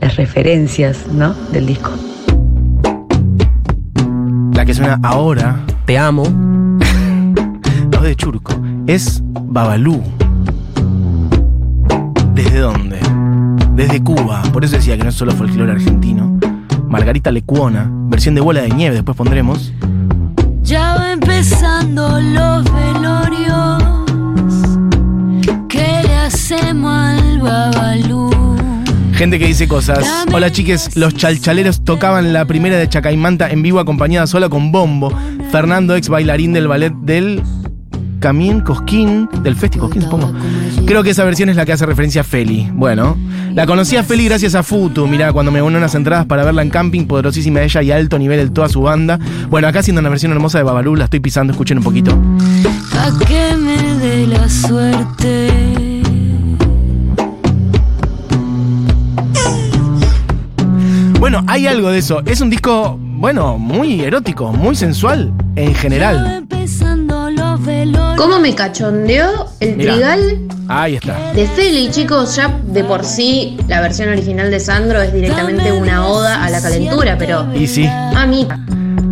las 0.00 0.16
referencias, 0.16 1.06
¿no? 1.12 1.34
Del 1.52 1.66
disco. 1.66 1.90
La 4.54 4.64
que 4.64 4.74
suena 4.74 5.00
ahora, 5.02 5.60
Te 5.84 5.98
amo. 5.98 6.22
no 7.90 8.00
de 8.00 8.14
Churco, 8.14 8.52
es 8.86 9.22
Babalú. 9.24 10.02
¿Desde 12.34 12.58
dónde? 12.58 13.00
Desde 13.74 14.02
Cuba, 14.02 14.42
por 14.52 14.64
eso 14.64 14.76
decía 14.76 14.96
que 14.96 15.02
no 15.02 15.08
es 15.08 15.14
solo 15.14 15.32
folclore 15.32 15.72
argentino. 15.72 16.38
Margarita 16.88 17.30
Lecuona, 17.30 17.88
versión 17.90 18.34
de 18.34 18.40
bola 18.40 18.60
de 18.62 18.70
nieve, 18.70 18.96
después 18.96 19.16
pondremos. 19.16 19.72
Ya 20.70 20.94
va 20.94 21.10
empezando 21.10 22.20
los 22.20 22.64
velorios. 22.72 23.82
¿Qué 25.68 26.02
le 26.04 26.14
hacemos 26.14 26.92
al 26.92 27.40
babalú? 27.40 28.30
Gente 29.12 29.40
que 29.40 29.46
dice 29.46 29.66
cosas. 29.66 30.06
Hola 30.32 30.52
chiques, 30.52 30.94
los 30.94 31.14
chalchaleros 31.14 31.82
tocaban 31.82 32.32
la 32.32 32.44
primera 32.44 32.76
de 32.76 32.88
Chacaimanta 32.88 33.50
en 33.50 33.62
vivo 33.62 33.80
acompañada 33.80 34.28
sola 34.28 34.48
con 34.48 34.70
bombo. 34.70 35.12
Fernando, 35.50 35.96
ex 35.96 36.08
bailarín 36.08 36.52
del 36.52 36.68
ballet 36.68 36.92
del 37.02 37.42
Camín 38.20 38.60
Cosquín, 38.60 39.28
del 39.42 39.56
Festi 39.56 39.80
Cosquín, 39.80 40.02
supongo. 40.02 40.32
Creo 40.90 41.04
que 41.04 41.10
esa 41.10 41.22
versión 41.22 41.48
es 41.48 41.54
la 41.54 41.64
que 41.64 41.70
hace 41.70 41.86
referencia 41.86 42.22
a 42.22 42.24
Feli. 42.24 42.68
Bueno, 42.72 43.16
la 43.54 43.64
conocí 43.64 43.94
a 43.94 44.02
Feli 44.02 44.24
gracias 44.24 44.56
a 44.56 44.64
Futu. 44.64 45.06
Mirá, 45.06 45.32
cuando 45.32 45.52
me 45.52 45.62
uní 45.62 45.76
unas 45.76 45.94
entradas 45.94 46.26
para 46.26 46.42
verla 46.42 46.62
en 46.62 46.68
camping, 46.68 47.06
poderosísima 47.06 47.62
ella 47.62 47.80
y 47.80 47.92
alto 47.92 48.18
nivel 48.18 48.48
de 48.48 48.52
toda 48.52 48.68
su 48.68 48.82
banda. 48.82 49.16
Bueno, 49.48 49.68
acá 49.68 49.78
haciendo 49.78 50.00
una 50.00 50.08
versión 50.08 50.32
hermosa 50.32 50.58
de 50.58 50.64
Babalú, 50.64 50.96
la 50.96 51.04
estoy 51.04 51.20
pisando, 51.20 51.52
escuchen 51.52 51.78
un 51.78 51.84
poquito. 51.84 52.18
Pa' 52.92 53.24
que 53.24 53.56
me 53.56 53.76
dé 54.00 54.26
la 54.26 54.48
suerte. 54.48 56.02
Bueno, 61.20 61.44
hay 61.46 61.68
algo 61.68 61.90
de 61.90 61.98
eso. 61.98 62.20
Es 62.26 62.40
un 62.40 62.50
disco, 62.50 62.98
bueno, 63.00 63.58
muy 63.58 64.00
erótico, 64.00 64.52
muy 64.52 64.74
sensual 64.74 65.32
en 65.54 65.72
general. 65.72 66.48
¿Cómo 68.16 68.38
me 68.38 68.54
cachondeó 68.54 69.46
el 69.60 69.76
Mirá. 69.76 69.92
trigal 69.94 70.38
Ahí 70.68 70.96
está. 70.96 71.32
de 71.32 71.46
Feli, 71.46 71.90
chicos? 71.90 72.36
Ya 72.36 72.58
de 72.66 72.84
por 72.84 73.04
sí 73.04 73.56
la 73.68 73.80
versión 73.80 74.08
original 74.10 74.50
de 74.50 74.60
Sandro 74.60 75.00
es 75.00 75.12
directamente 75.12 75.72
una 75.72 76.06
oda 76.06 76.44
a 76.44 76.50
la 76.50 76.60
calentura, 76.60 77.16
pero 77.18 77.46
Y 77.54 77.66
sí. 77.66 77.86
a 77.86 78.26
mí 78.26 78.46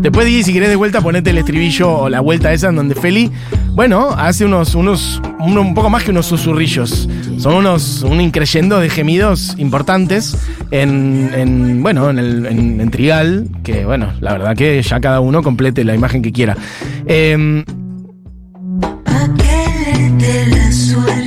Después, 0.00 0.26
Digi, 0.26 0.44
si 0.44 0.52
querés 0.52 0.68
de 0.68 0.76
vuelta, 0.76 1.00
ponete 1.00 1.30
el 1.30 1.38
estribillo 1.38 1.90
o 1.90 2.08
la 2.08 2.20
vuelta 2.20 2.52
esa 2.52 2.68
en 2.68 2.76
donde 2.76 2.94
Feli, 2.94 3.32
bueno, 3.72 4.10
hace 4.16 4.44
unos, 4.44 4.76
unos, 4.76 5.20
un, 5.40 5.58
un 5.58 5.74
poco 5.74 5.90
más 5.90 6.04
que 6.04 6.12
unos 6.12 6.26
susurrillos. 6.26 7.08
Son 7.38 7.54
unos, 7.54 8.02
un 8.02 8.20
increyendo 8.20 8.78
de 8.78 8.90
gemidos 8.90 9.54
importantes 9.58 10.36
en, 10.70 11.30
en, 11.34 11.82
bueno, 11.82 12.10
en 12.10 12.18
el 12.20 12.46
en, 12.46 12.80
en 12.80 12.90
Trigal, 12.92 13.48
que 13.64 13.84
bueno, 13.84 14.12
la 14.20 14.32
verdad 14.34 14.54
que 14.56 14.80
ya 14.82 15.00
cada 15.00 15.18
uno 15.18 15.42
complete 15.42 15.82
la 15.84 15.96
imagen 15.96 16.22
que 16.22 16.30
quiera. 16.30 16.56
Em, 17.06 17.64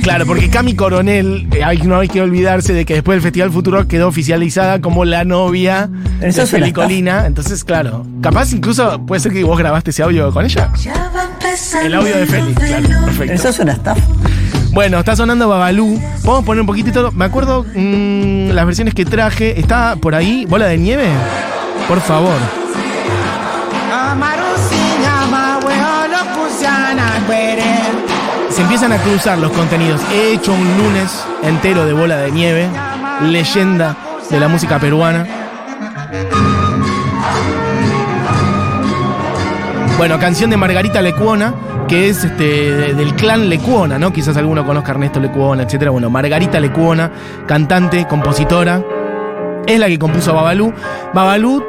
Claro, 0.02 0.26
porque 0.26 0.50
Cami 0.50 0.74
Coronel, 0.74 1.46
eh, 1.52 1.62
hay- 1.62 1.78
no 1.82 1.98
hay 2.00 2.08
que 2.08 2.20
olvidarse 2.20 2.72
de 2.72 2.84
que 2.84 2.94
después 2.94 3.14
del 3.16 3.22
Festival 3.22 3.52
Futuro 3.52 3.86
quedó 3.86 4.08
oficializada 4.08 4.80
como 4.80 5.04
la 5.04 5.24
novia 5.24 5.88
Eso 6.20 6.20
de 6.20 6.28
es 6.28 6.36
una 6.38 6.46
Feli 6.46 6.66
estafa. 6.68 6.86
Colina. 6.86 7.26
Entonces, 7.26 7.62
claro, 7.62 8.04
capaz 8.20 8.52
incluso 8.52 9.00
puede 9.06 9.20
ser 9.20 9.32
que 9.32 9.44
vos 9.44 9.56
grabaste 9.56 9.90
ese 9.90 10.02
audio 10.02 10.32
con 10.32 10.44
ella. 10.44 10.70
El 11.84 11.94
audio 11.94 12.16
de 12.16 12.26
Feli, 12.26 12.52
claro, 12.54 13.04
perfecto. 13.04 13.32
Eso 13.32 13.48
es 13.50 13.58
una 13.60 13.72
estafa. 13.72 14.02
Bueno, 14.72 14.98
está 14.98 15.14
sonando 15.14 15.48
Babalú. 15.48 16.00
Podemos 16.24 16.44
poner 16.46 16.60
un 16.62 16.66
poquitito. 16.66 17.12
Me 17.12 17.24
acuerdo 17.26 17.64
mm, 17.74 18.48
las 18.50 18.66
versiones 18.66 18.94
que 18.94 19.04
traje. 19.04 19.60
¿Está 19.60 19.94
por 19.96 20.14
ahí? 20.16 20.46
¿Bola 20.48 20.66
de 20.66 20.78
nieve? 20.78 21.06
Por 21.86 22.00
favor. 22.00 22.38
Se 28.52 28.60
empiezan 28.62 28.92
a 28.92 28.98
cruzar 28.98 29.38
los 29.38 29.50
contenidos. 29.52 30.00
He 30.12 30.34
hecho 30.34 30.52
un 30.52 30.60
lunes 30.78 31.24
entero 31.42 31.84
de 31.86 31.92
bola 31.94 32.16
de 32.18 32.30
nieve. 32.30 32.68
Leyenda 33.22 33.96
de 34.30 34.38
la 34.40 34.48
música 34.48 34.78
peruana. 34.78 35.26
Bueno, 39.96 40.18
canción 40.18 40.50
de 40.50 40.56
Margarita 40.56 41.00
Lecuona, 41.00 41.54
que 41.86 42.08
es 42.08 42.24
este, 42.24 42.44
de- 42.74 42.94
del 42.94 43.14
clan 43.14 43.48
Lecuona, 43.48 43.98
¿no? 43.98 44.12
Quizás 44.12 44.36
alguno 44.36 44.66
conozca 44.66 44.90
a 44.92 44.94
Ernesto 44.94 45.20
Lecuona, 45.20 45.62
etcétera. 45.62 45.90
Bueno, 45.90 46.10
Margarita 46.10 46.58
Lecuona, 46.58 47.10
cantante, 47.46 48.06
compositora, 48.06 48.82
es 49.66 49.78
la 49.78 49.86
que 49.86 49.98
compuso 49.98 50.34
Babalú. 50.34 50.72
Babalú 51.14 51.62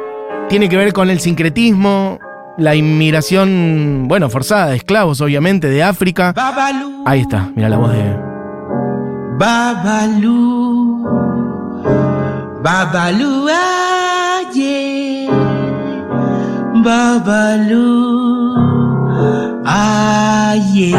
tiene 0.48 0.68
que 0.68 0.76
ver 0.76 0.92
con 0.92 1.10
el 1.10 1.20
sincretismo, 1.20 2.18
la 2.56 2.74
inmigración, 2.74 4.04
bueno, 4.06 4.30
forzada 4.30 4.68
de 4.68 4.76
esclavos, 4.76 5.20
obviamente, 5.20 5.68
de 5.68 5.82
África. 5.82 6.34
Ahí 7.06 7.20
está, 7.20 7.50
mira 7.54 7.68
la 7.68 7.76
voz 7.76 7.92
de. 7.92 8.16
Babalú, 9.38 11.02
Babalú, 12.62 13.46
aye, 14.48 15.28
Babalú, 16.84 18.54
aye. 19.66 20.92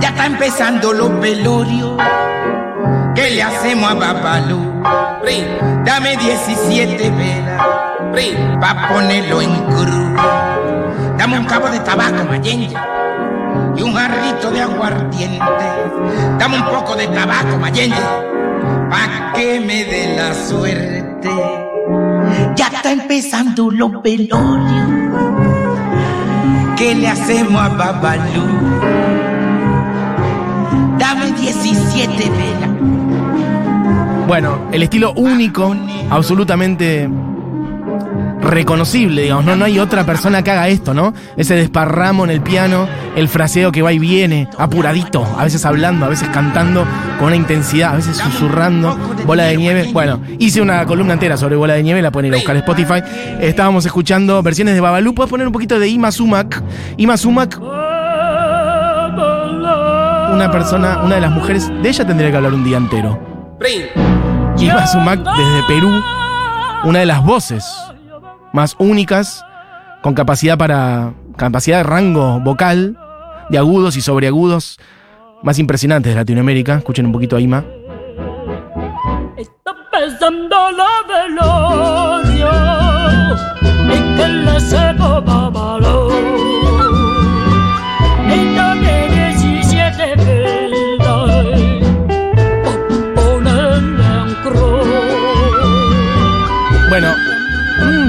Ya 0.00 0.08
está 0.08 0.26
empezando 0.26 0.92
los 0.92 1.20
velorios. 1.20 1.96
¿Qué 3.14 3.30
le 3.30 3.42
hacemos 3.42 3.90
a 3.90 3.94
Babalú? 3.94 4.74
Dame 5.84 6.16
17 6.16 7.10
velas, 7.10 7.62
Pri, 8.14 8.30
pa' 8.60 8.88
ponerlo 8.88 9.42
en 9.42 9.54
cruz. 9.66 10.14
Dame 11.18 11.38
un 11.38 11.46
cabo 11.46 11.68
de 11.68 11.80
tabaco, 11.80 12.24
Mayenje 12.24 12.74
y 13.76 13.82
un 13.82 13.92
jarrito 13.92 14.50
de 14.50 14.60
aguardiente. 14.60 15.64
Dame 16.38 16.58
un 16.58 16.64
poco 16.64 16.94
de 16.96 17.06
tabaco, 17.08 17.58
Mayende, 17.58 17.96
pa' 18.90 19.32
que 19.34 19.60
me 19.60 19.84
dé 19.84 20.16
la 20.16 20.34
suerte. 20.34 21.30
Ya 22.56 22.66
está 22.66 22.92
empezando 22.92 23.70
los 23.70 24.02
velorios. 24.02 24.88
¿Qué 26.76 26.94
le 26.94 27.08
hacemos 27.08 27.60
a 27.60 27.68
Babalú? 27.68 28.44
Dame 30.98 31.32
17 31.32 32.30
velas. 32.30 32.70
Bueno, 34.26 34.68
el 34.72 34.82
estilo 34.82 35.12
único, 35.12 35.74
absolutamente 36.10 37.08
reconocible, 38.44 39.22
digamos, 39.22 39.44
¿no? 39.44 39.56
No 39.56 39.64
hay 39.64 39.78
otra 39.78 40.04
persona 40.04 40.42
que 40.42 40.50
haga 40.50 40.68
esto, 40.68 40.94
¿no? 40.94 41.14
Ese 41.36 41.54
desparramo 41.56 42.24
en 42.24 42.30
el 42.30 42.40
piano, 42.40 42.86
el 43.16 43.28
fraseo 43.28 43.72
que 43.72 43.82
va 43.82 43.92
y 43.92 43.98
viene, 43.98 44.48
apuradito, 44.58 45.26
a 45.38 45.44
veces 45.44 45.64
hablando, 45.64 46.06
a 46.06 46.08
veces 46.08 46.28
cantando 46.28 46.86
con 47.18 47.28
una 47.28 47.36
intensidad, 47.36 47.92
a 47.92 47.96
veces 47.96 48.16
susurrando, 48.16 48.96
bola 49.26 49.44
de 49.44 49.56
nieve. 49.56 49.90
Bueno, 49.92 50.20
hice 50.38 50.60
una 50.60 50.84
columna 50.86 51.14
entera 51.14 51.36
sobre 51.36 51.56
bola 51.56 51.74
de 51.74 51.82
nieve, 51.82 52.02
la 52.02 52.10
pueden 52.10 52.28
ir 52.28 52.34
a 52.34 52.36
buscar 52.36 52.56
en 52.56 52.62
Spotify. 52.62 53.02
Estábamos 53.40 53.86
escuchando 53.86 54.42
versiones 54.42 54.74
de 54.74 54.80
Babalú. 54.80 55.14
¿Puedes 55.14 55.30
poner 55.30 55.46
un 55.46 55.52
poquito 55.52 55.78
de 55.78 55.88
Ima 55.88 56.12
Sumac? 56.12 56.62
Ima 56.96 57.16
Sumac, 57.16 57.58
una 60.32 60.50
persona, 60.50 61.02
una 61.04 61.14
de 61.14 61.20
las 61.20 61.30
mujeres, 61.30 61.70
de 61.82 61.88
ella 61.88 62.06
tendría 62.06 62.30
que 62.30 62.36
hablar 62.36 62.54
un 62.54 62.64
día 62.64 62.76
entero. 62.76 63.18
Ima 64.58 64.86
Sumac 64.86 65.20
desde 65.20 65.62
Perú, 65.66 66.02
una 66.84 67.00
de 67.00 67.06
las 67.06 67.24
voces 67.24 67.64
más 68.54 68.76
únicas, 68.78 69.44
con 70.00 70.14
capacidad 70.14 70.56
para. 70.56 71.12
capacidad 71.36 71.78
de 71.78 71.82
rango 71.82 72.40
vocal, 72.40 72.96
de 73.50 73.58
agudos 73.58 73.96
y 73.96 74.00
sobreagudos 74.00 74.78
más 75.42 75.58
impresionantes 75.58 76.12
de 76.12 76.16
Latinoamérica. 76.16 76.76
Escuchen 76.76 77.04
un 77.06 77.12
poquito 77.12 77.36
a 77.36 77.40
Ima. 77.40 77.64
Empezando 79.36 80.70
la 80.72 80.94
le 84.28 84.60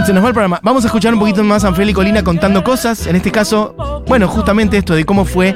se 0.05 0.13
nos 0.13 0.23
va 0.23 0.27
el 0.27 0.33
programa. 0.33 0.59
Vamos 0.61 0.83
a 0.83 0.87
escuchar 0.87 1.13
un 1.13 1.19
poquito 1.19 1.43
más 1.43 1.63
a 1.63 1.69
Anfeli 1.69 1.91
Colina 1.91 2.23
contando 2.23 2.63
cosas. 2.63 3.07
En 3.07 3.15
este 3.15 3.31
caso, 3.31 4.03
bueno, 4.07 4.27
justamente 4.27 4.77
esto 4.77 4.93
de 4.93 5.03
cómo 5.03 5.25
fue 5.25 5.55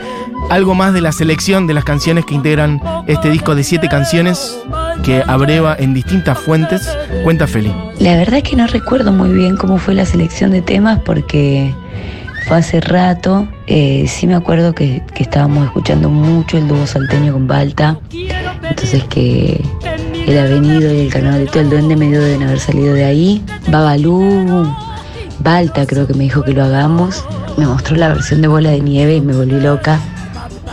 algo 0.49 0.73
más 0.73 0.91
de 0.93 1.01
la 1.01 1.11
selección 1.11 1.67
de 1.67 1.75
las 1.75 1.83
canciones 1.83 2.25
que 2.25 2.33
integran 2.33 2.81
este 3.05 3.29
disco 3.29 3.53
de 3.53 3.63
siete 3.63 3.87
canciones 3.87 4.59
que 5.03 5.23
abreva 5.27 5.75
en 5.77 5.93
distintas 5.93 6.39
fuentes. 6.39 6.97
Cuenta 7.23 7.45
Feli. 7.45 7.71
La 7.99 8.17
verdad 8.17 8.41
que 8.41 8.55
no 8.55 8.65
recuerdo 8.65 9.11
muy 9.11 9.29
bien 9.29 9.55
cómo 9.55 9.77
fue 9.77 9.93
la 9.93 10.05
selección 10.05 10.49
de 10.49 10.63
temas 10.63 10.99
porque 11.05 11.71
fue 12.47 12.57
hace 12.57 12.81
rato. 12.81 13.47
Eh, 13.67 14.05
sí 14.07 14.25
me 14.25 14.33
acuerdo 14.33 14.73
que, 14.73 15.03
que 15.13 15.23
estábamos 15.23 15.65
escuchando 15.65 16.09
mucho 16.09 16.57
el 16.57 16.67
dúo 16.67 16.87
salteño 16.87 17.33
con 17.33 17.45
Balta. 17.45 17.99
Entonces 18.67 19.03
que 19.03 19.63
el 20.29 20.37
Avenido 20.37 20.93
y 20.93 20.99
el 20.99 21.09
Carnavalito 21.11 21.57
del 21.57 21.71
Duende 21.71 21.95
medio 21.95 22.21
deben 22.21 22.43
haber 22.43 22.59
salido 22.59 22.93
de 22.93 23.03
ahí. 23.03 23.43
Babalú, 23.67 24.71
Balta 25.39 25.87
creo 25.87 26.05
que 26.05 26.13
me 26.13 26.25
dijo 26.25 26.43
que 26.43 26.53
lo 26.53 26.65
hagamos. 26.65 27.25
Me 27.57 27.65
mostró 27.65 27.95
la 27.95 28.09
versión 28.09 28.43
de 28.43 28.47
Bola 28.47 28.69
de 28.69 28.79
Nieve 28.79 29.15
y 29.15 29.21
me 29.21 29.33
volví 29.33 29.59
loca. 29.59 29.99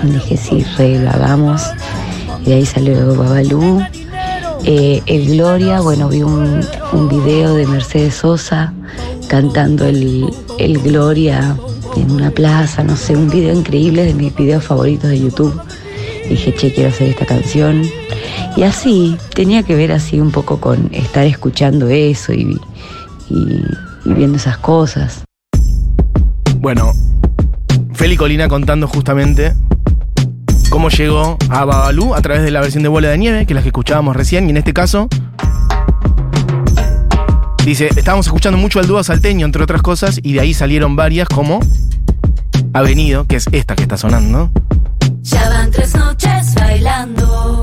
Y 0.04 0.08
dije, 0.08 0.36
sí, 0.36 0.62
re, 0.76 0.98
lo 0.98 1.08
hagamos. 1.08 1.62
Y 2.42 2.50
de 2.50 2.54
ahí 2.56 2.66
salió 2.66 3.16
Babalú. 3.16 3.82
Eh, 4.64 5.00
el 5.06 5.26
Gloria, 5.28 5.80
bueno, 5.80 6.10
vi 6.10 6.22
un, 6.22 6.60
un 6.92 7.08
video 7.08 7.54
de 7.54 7.66
Mercedes 7.66 8.16
Sosa 8.16 8.74
cantando 9.26 9.86
el, 9.86 10.28
el 10.58 10.78
Gloria 10.80 11.56
en 11.96 12.10
una 12.10 12.30
plaza, 12.30 12.84
no 12.84 12.94
sé, 12.94 13.16
un 13.16 13.30
video 13.30 13.54
increíble 13.54 14.04
de 14.04 14.12
mis 14.12 14.34
videos 14.34 14.64
favoritos 14.64 15.08
de 15.08 15.18
YouTube. 15.18 15.58
Dije, 16.28 16.52
che, 16.54 16.74
quiero 16.74 16.90
hacer 16.90 17.08
esta 17.08 17.24
canción. 17.24 17.82
Y 18.56 18.62
así, 18.62 19.16
tenía 19.34 19.62
que 19.62 19.74
ver 19.76 19.92
así 19.92 20.18
un 20.20 20.30
poco 20.32 20.58
con 20.60 20.88
estar 20.92 21.26
escuchando 21.26 21.88
eso 21.88 22.32
y, 22.32 22.58
y- 23.28 23.62
y 24.04 24.12
viendo 24.14 24.36
esas 24.38 24.56
cosas. 24.58 25.24
Bueno, 26.58 26.92
Feli 27.92 28.16
Colina 28.16 28.48
contando 28.48 28.88
justamente 28.88 29.52
cómo 30.70 30.88
llegó 30.88 31.36
a 31.50 31.64
Babalú 31.64 32.14
a 32.14 32.22
través 32.22 32.42
de 32.42 32.50
la 32.50 32.60
versión 32.60 32.82
de 32.82 32.88
Bola 32.88 33.08
de 33.08 33.18
Nieve, 33.18 33.46
que 33.46 33.52
es 33.52 33.56
la 33.56 33.62
que 33.62 33.68
escuchábamos 33.68 34.16
recién, 34.16 34.46
y 34.46 34.50
en 34.50 34.56
este 34.56 34.72
caso. 34.72 35.08
Dice, 37.64 37.88
estábamos 37.96 38.26
escuchando 38.26 38.58
mucho 38.58 38.78
al 38.78 38.86
dúo 38.86 39.02
salteño, 39.02 39.44
entre 39.44 39.62
otras 39.62 39.82
cosas, 39.82 40.20
y 40.22 40.32
de 40.34 40.40
ahí 40.40 40.54
salieron 40.54 40.94
varias 40.96 41.28
como 41.28 41.60
Avenido, 42.72 43.26
que 43.26 43.36
es 43.36 43.48
esta 43.52 43.74
que 43.74 43.82
está 43.82 43.96
sonando. 43.96 44.50
Ya 45.22 45.48
van 45.48 45.70
tres 45.72 45.94
noches 45.96 46.54
bailando. 46.54 47.60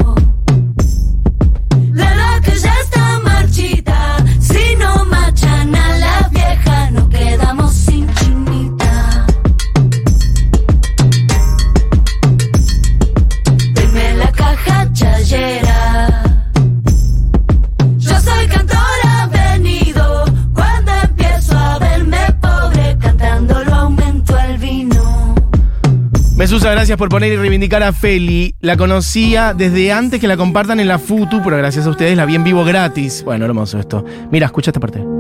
Gracias 26.84 26.98
por 26.98 27.08
poner 27.08 27.32
y 27.32 27.38
reivindicar 27.38 27.82
a 27.82 27.93
Feli. 27.93 28.56
La 28.60 28.76
conocía 28.76 29.54
desde 29.54 29.93
antes 29.93 30.19
que 30.19 30.28
la 30.28 30.36
compartan 30.36 30.82
en 30.82 30.89
la 30.89 31.00
Futu, 31.00 31.41
pero 31.41 31.56
gracias 31.56 31.88
a 31.88 31.89
ustedes 31.89 32.17
la 32.17 32.26
vi 32.26 32.36
en 32.36 32.43
vivo 32.43 32.65
gratis. 32.65 33.24
Bueno, 33.24 33.46
hermoso 33.46 33.80
esto. 33.80 34.04
Mira, 34.30 34.48
escucha 34.48 34.72
esta 34.72 34.82
parte. 34.82 35.12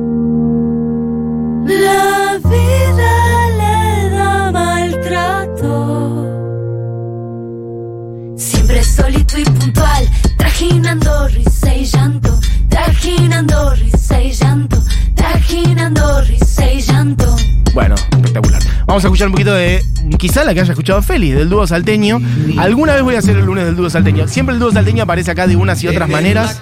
Vamos 18.93 19.05
a 19.05 19.07
escuchar 19.07 19.27
un 19.29 19.33
poquito 19.33 19.51
de, 19.55 19.83
quizá 20.19 20.43
la 20.43 20.53
que 20.53 20.61
haya 20.61 20.71
escuchado 20.71 21.01
Feli, 21.01 21.31
del 21.31 21.49
dúo 21.49 21.65
salteño. 21.65 22.21
Alguna 22.59 22.93
vez 22.93 23.01
voy 23.01 23.15
a 23.15 23.19
hacer 23.19 23.35
el 23.35 23.43
lunes 23.43 23.65
del 23.65 23.75
dúo 23.75 23.89
salteño. 23.89 24.27
Siempre 24.27 24.53
el 24.53 24.59
dúo 24.59 24.71
salteño 24.71 25.01
aparece 25.01 25.31
acá 25.31 25.47
de 25.47 25.55
unas 25.55 25.83
y 25.83 25.87
otras 25.87 26.07
maneras. 26.07 26.61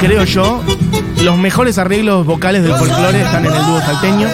Creo 0.00 0.24
yo, 0.24 0.60
los 1.22 1.38
mejores 1.38 1.78
arreglos 1.78 2.26
vocales 2.26 2.64
del 2.64 2.74
folclore 2.74 3.22
están 3.22 3.46
en 3.46 3.52
el 3.52 3.66
dúo 3.66 3.80
salteño. 3.82 4.28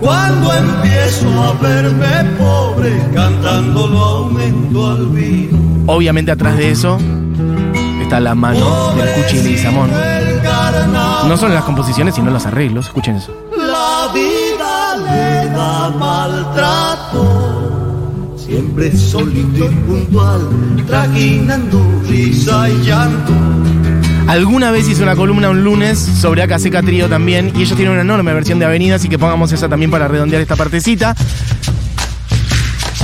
Cuando 0.00 0.54
empiezo 0.54 1.42
a 1.42 1.52
verme 1.60 2.24
pobre, 2.38 2.98
cantando 3.12 3.86
lo 3.88 3.98
aumento 3.98 4.90
al 4.90 5.06
vino. 5.08 5.58
Obviamente 5.86 6.30
atrás 6.30 6.56
de 6.56 6.70
eso 6.70 6.98
está 8.00 8.20
la 8.20 8.34
mano 8.34 8.94
del 8.94 9.10
Cuchi 9.16 9.36
y 9.36 9.42
Leguizamón. 9.42 9.90
No 11.28 11.36
solo 11.36 11.52
las 11.52 11.64
composiciones, 11.64 12.14
sino 12.14 12.30
los 12.30 12.46
arreglos. 12.46 12.86
Escuchen 12.86 13.16
eso. 13.16 13.36
La 13.54 14.10
vida 14.14 14.41
le 15.02 15.50
da 15.50 15.90
maltrato. 15.98 17.52
Siempre 18.36 18.96
solito 18.96 19.64
y 19.70 19.74
puntual, 19.86 20.40
trajinando 20.86 22.02
risa 22.08 22.68
y 22.68 22.82
llanto. 22.82 23.32
Alguna 24.28 24.70
vez 24.70 24.88
hice 24.88 25.02
una 25.02 25.16
columna 25.16 25.50
un 25.50 25.64
lunes 25.64 25.98
sobre 25.98 26.42
Acá 26.42 26.58
Seca 26.58 26.82
Trío 26.82 27.08
también, 27.08 27.52
y 27.54 27.62
ellos 27.62 27.76
tienen 27.76 27.92
una 27.92 28.02
enorme 28.02 28.32
versión 28.32 28.58
de 28.58 28.64
Avenida, 28.64 28.96
así 28.96 29.08
que 29.08 29.18
pongamos 29.18 29.52
esa 29.52 29.68
también 29.68 29.90
para 29.90 30.08
redondear 30.08 30.40
esta 30.40 30.56
partecita. 30.56 31.14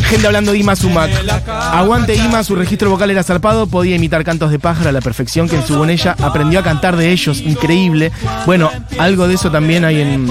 Gente 0.08 0.26
hablando 0.26 0.52
de 0.52 0.58
Ima 0.58 0.74
Sumac. 0.74 1.10
Aguante 1.46 2.14
Ima, 2.14 2.42
su 2.42 2.56
registro 2.56 2.88
vocal 2.88 3.10
era 3.10 3.22
zarpado, 3.22 3.66
podía 3.66 3.96
imitar 3.96 4.24
cantos 4.24 4.50
de 4.50 4.58
pájaro 4.58 4.88
a 4.88 4.92
la 4.92 5.02
perfección 5.02 5.50
que 5.50 5.56
en 5.56 5.66
su 5.66 5.76
bonella 5.76 6.16
aprendió 6.22 6.60
a 6.60 6.62
cantar 6.62 6.96
de 6.96 7.12
ellos, 7.12 7.40
increíble. 7.42 8.10
Bueno, 8.46 8.70
algo 8.98 9.28
de 9.28 9.34
eso 9.34 9.50
también 9.50 9.84
hay 9.84 10.00
en, 10.00 10.26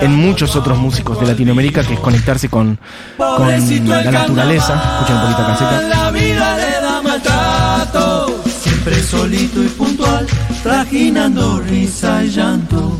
en 0.00 0.16
muchos 0.16 0.56
otros 0.56 0.78
músicos 0.78 1.20
de 1.20 1.26
Latinoamérica, 1.26 1.82
que 1.82 1.94
es 1.94 2.00
conectarse 2.00 2.48
con, 2.48 2.78
con 3.16 3.48
la 3.88 4.10
naturaleza. 4.10 4.98
Escuchen 4.98 5.16
un 5.16 5.22
poquito 5.22 5.42
acá 5.42 5.56
Seca. 5.56 5.80
La 5.82 6.10
vida 6.10 6.56
le 6.56 6.70
da 6.80 7.02
maltrato. 7.02 8.42
Siempre 8.62 9.02
solito 9.02 9.62
y 9.62 9.68
puntual, 9.68 10.26
trajinando 10.62 11.60
risa 11.60 12.24
y 12.24 12.30
llanto. 12.30 12.98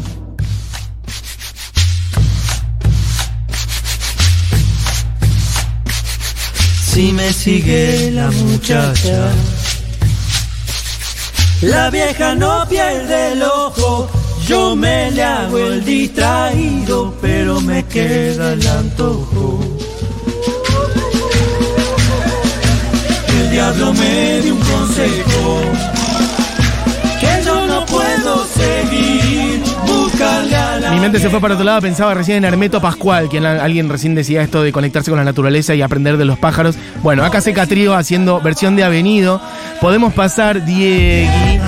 Si 6.92 7.12
me 7.12 7.32
sigue 7.32 8.10
la 8.10 8.30
muchacha, 8.30 9.30
la 11.62 11.88
vieja 11.88 12.34
no 12.34 12.66
pierde 12.68 13.32
el 13.32 13.42
ojo. 13.44 14.19
Yo 14.50 14.74
me 14.74 15.12
le 15.12 15.22
hago 15.22 15.58
el 15.58 15.84
distraído, 15.84 17.14
pero 17.20 17.60
me 17.60 17.84
queda 17.84 18.54
el 18.54 18.66
antojo. 18.66 19.60
El 23.28 23.50
diablo 23.52 23.94
me 23.94 24.40
dio 24.40 24.54
un 24.56 24.60
consejo 24.60 25.60
que 27.20 27.44
yo 27.44 27.66
no 27.68 27.86
puedo 27.86 28.44
seguir, 28.46 29.62
buscarle 29.86 30.56
a 30.56 30.80
la 30.80 30.90
Mi 30.90 30.98
mente 30.98 31.20
se 31.20 31.30
fue 31.30 31.40
para 31.40 31.54
otro 31.54 31.64
lado, 31.64 31.80
pensaba 31.80 32.12
recién 32.14 32.38
en 32.38 32.44
Hermeto 32.44 32.80
Pascual, 32.80 33.28
quien 33.28 33.46
alguien 33.46 33.88
recién 33.88 34.16
decía 34.16 34.42
esto 34.42 34.64
de 34.64 34.72
conectarse 34.72 35.12
con 35.12 35.18
la 35.18 35.24
naturaleza 35.24 35.76
y 35.76 35.82
aprender 35.82 36.16
de 36.16 36.24
los 36.24 36.40
pájaros. 36.40 36.74
Bueno, 37.04 37.24
acá 37.24 37.40
Seca 37.40 37.68
Trío 37.68 37.94
haciendo 37.94 38.40
versión 38.40 38.74
de 38.74 38.82
Avenido. 38.82 39.40
Podemos 39.80 40.12
pasar, 40.12 40.64
Diegui, 40.64 41.60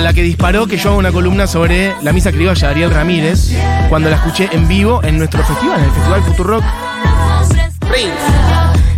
la 0.00 0.12
que 0.12 0.22
disparó 0.22 0.66
que 0.66 0.76
yo 0.76 0.90
hago 0.90 0.98
una 0.98 1.12
columna 1.12 1.46
sobre 1.46 1.94
la 2.02 2.12
misa 2.12 2.32
criolla 2.32 2.68
de 2.68 2.72
Ariel 2.72 2.90
Ramírez, 2.90 3.52
cuando 3.88 4.08
la 4.08 4.16
escuché 4.16 4.48
en 4.52 4.66
vivo 4.66 5.00
en 5.02 5.18
nuestro 5.18 5.44
festival, 5.44 5.78
en 5.78 5.84
el 5.84 5.90
Festival 5.92 6.22
Futurock. 6.22 6.64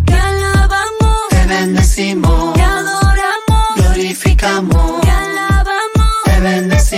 Te 0.04 0.14
alabamos, 0.14 1.28
te 1.30 1.46
bendecimos, 1.46 2.54
te 2.54 2.62
adoramos, 2.62 3.66
glorificamos, 3.76 5.00
te 5.00 5.10
alabamos, 5.10 6.10
te 6.24 6.40
bendecimos, 6.40 6.91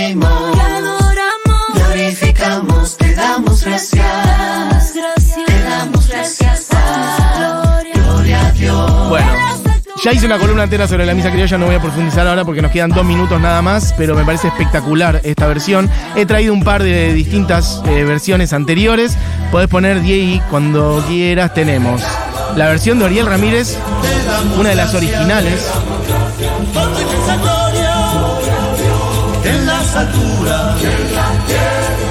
Ya 10.05 10.13
hice 10.13 10.27
una 10.27 10.37
columna 10.37 10.65
entera 10.65 10.87
sobre 10.87 11.03
la 11.03 11.15
misa 11.15 11.31
criolla, 11.31 11.57
no 11.57 11.65
voy 11.65 11.73
a 11.73 11.81
profundizar 11.81 12.27
ahora 12.27 12.45
porque 12.45 12.61
nos 12.61 12.71
quedan 12.71 12.91
dos 12.91 13.03
minutos 13.03 13.41
nada 13.41 13.63
más, 13.63 13.91
pero 13.97 14.13
me 14.13 14.23
parece 14.23 14.49
espectacular 14.49 15.19
esta 15.23 15.47
versión. 15.47 15.89
He 16.15 16.27
traído 16.27 16.53
un 16.53 16.63
par 16.63 16.83
de 16.83 17.11
distintas 17.11 17.81
eh, 17.87 18.03
versiones 18.03 18.53
anteriores. 18.53 19.17
Podés 19.49 19.67
poner 19.67 20.01
Diego 20.01 20.43
cuando 20.51 21.03
quieras, 21.07 21.55
tenemos. 21.55 22.03
La 22.55 22.67
versión 22.67 22.99
de 22.99 23.05
Ariel 23.05 23.25
Ramírez, 23.25 23.79
una 24.59 24.69
de 24.69 24.75
las 24.75 24.93
originales. 24.93 25.71
En 29.43 29.65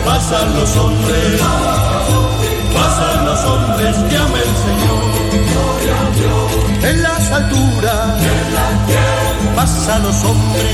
pasan 0.05 0.55
los 0.57 0.77
hombres, 0.79 1.41
pasan 2.75 3.25
los 3.25 3.45
hombres 3.45 3.97
el 3.97 4.15
Señor. 4.25 6.04
En 6.85 7.03
las 7.03 7.31
alturas 7.33 8.19
pasan 9.57 10.03
los 10.03 10.25
hombres, 10.25 10.65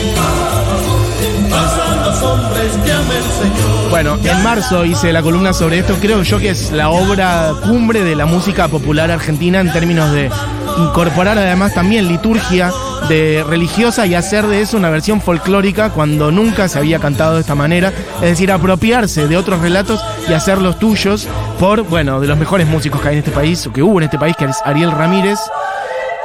pasan 1.48 2.02
los 2.04 2.22
hombres 2.22 2.72
que 2.84 2.92
ama 2.92 3.14
el 3.16 3.22
Señor. 3.22 3.90
Bueno, 3.90 4.18
en 4.24 4.42
marzo 4.42 4.84
hice 4.84 5.12
la 5.12 5.22
columna 5.22 5.52
sobre 5.52 5.78
esto. 5.78 5.96
Creo 6.00 6.22
yo 6.22 6.38
que 6.38 6.50
es 6.50 6.72
la 6.72 6.90
obra 6.90 7.52
cumbre 7.62 8.02
de 8.02 8.16
la 8.16 8.26
música 8.26 8.68
popular 8.68 9.10
argentina 9.10 9.60
en 9.60 9.72
términos 9.72 10.12
de 10.12 10.30
incorporar 10.78 11.38
además 11.38 11.74
también 11.74 12.08
liturgia 12.08 12.72
de 13.08 13.44
religiosa 13.46 14.06
y 14.06 14.14
hacer 14.14 14.46
de 14.46 14.62
eso 14.62 14.76
una 14.76 14.90
versión 14.90 15.20
folclórica 15.20 15.90
cuando 15.90 16.30
nunca 16.30 16.68
se 16.68 16.78
había 16.78 16.98
cantado 16.98 17.34
de 17.34 17.40
esta 17.40 17.54
manera. 17.54 17.92
Es 18.16 18.30
decir, 18.30 18.52
apropiarse 18.52 19.26
de 19.28 19.36
otros 19.36 19.60
relatos 19.60 20.00
y 20.28 20.32
hacerlos 20.32 20.78
tuyos 20.78 21.28
por, 21.58 21.82
bueno, 21.82 22.20
de 22.20 22.26
los 22.26 22.38
mejores 22.38 22.66
músicos 22.66 23.00
que 23.00 23.08
hay 23.08 23.14
en 23.14 23.18
este 23.20 23.32
país, 23.32 23.66
o 23.66 23.72
que 23.72 23.82
hubo 23.82 23.98
en 23.98 24.04
este 24.04 24.18
país, 24.18 24.36
que 24.36 24.46
es 24.46 24.56
Ariel 24.64 24.92
Ramírez. 24.92 25.38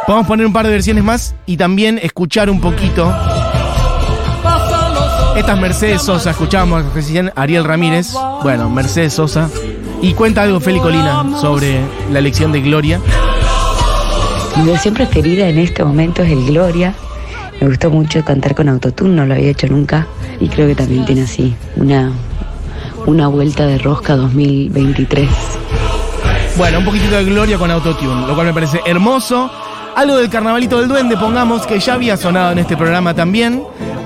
Podemos 0.06 0.28
poner 0.28 0.46
un 0.46 0.54
par 0.54 0.68
de 0.68 0.72
versiones 0.72 1.04
más 1.04 1.36
y 1.48 1.58
también 1.58 2.00
escuchar 2.02 2.52
un 2.52 2.62
poquito. 2.62 3.12
Esta 5.36 5.54
es 5.54 5.60
Mercedes 5.60 6.02
Sosa, 6.04 6.30
escuchábamos 6.30 6.94
recién 6.94 7.32
Ariel 7.36 7.64
Ramírez. 7.64 8.14
Bueno, 8.44 8.70
Mercedes 8.70 9.14
Sosa. 9.14 9.50
Y 10.04 10.14
cuenta 10.14 10.44
algo 10.44 10.60
Feli 10.60 10.80
Colina 10.80 11.26
sobre 11.42 11.82
la 12.12 12.20
elección 12.20 12.52
de 12.52 12.62
Gloria. 12.62 13.02
Mi 14.58 14.66
versión 14.66 14.94
preferida 14.94 15.50
en 15.50 15.58
este 15.58 15.84
momento 15.84 16.22
es 16.22 16.32
el 16.32 16.46
Gloria. 16.46 16.94
Me 17.60 17.68
gustó 17.68 17.90
mucho 17.90 18.24
cantar 18.24 18.54
con 18.54 18.70
autotune, 18.70 19.16
no 19.16 19.26
lo 19.26 19.34
había 19.34 19.50
hecho 19.50 19.66
nunca. 19.68 20.06
Y 20.40 20.50
creo 20.50 20.68
que 20.68 20.76
también 20.76 21.06
tiene 21.06 21.24
así 21.24 21.56
una, 21.78 22.12
una 23.08 23.28
vuelta 23.28 23.66
de 23.66 23.80
rosca 23.80 24.16
2023. 24.16 25.30
Bueno, 26.58 26.80
un 26.80 26.86
poquitito 26.86 27.16
de 27.16 27.26
Gloria 27.26 27.58
con 27.58 27.72
autotune, 27.72 28.28
lo 28.28 28.36
cual 28.36 28.48
me 28.48 28.54
parece 28.54 28.82
hermoso. 28.86 29.50
Algo 29.96 30.18
del 30.18 30.30
Carnavalito 30.30 30.80
del 30.80 30.90
Duende, 30.90 31.16
pongamos, 31.16 31.66
que 31.66 31.80
ya 31.80 31.94
había 31.94 32.18
sonado 32.18 32.52
en 32.52 32.60
este 32.60 32.76
programa 32.76 33.14
también. 33.14 33.64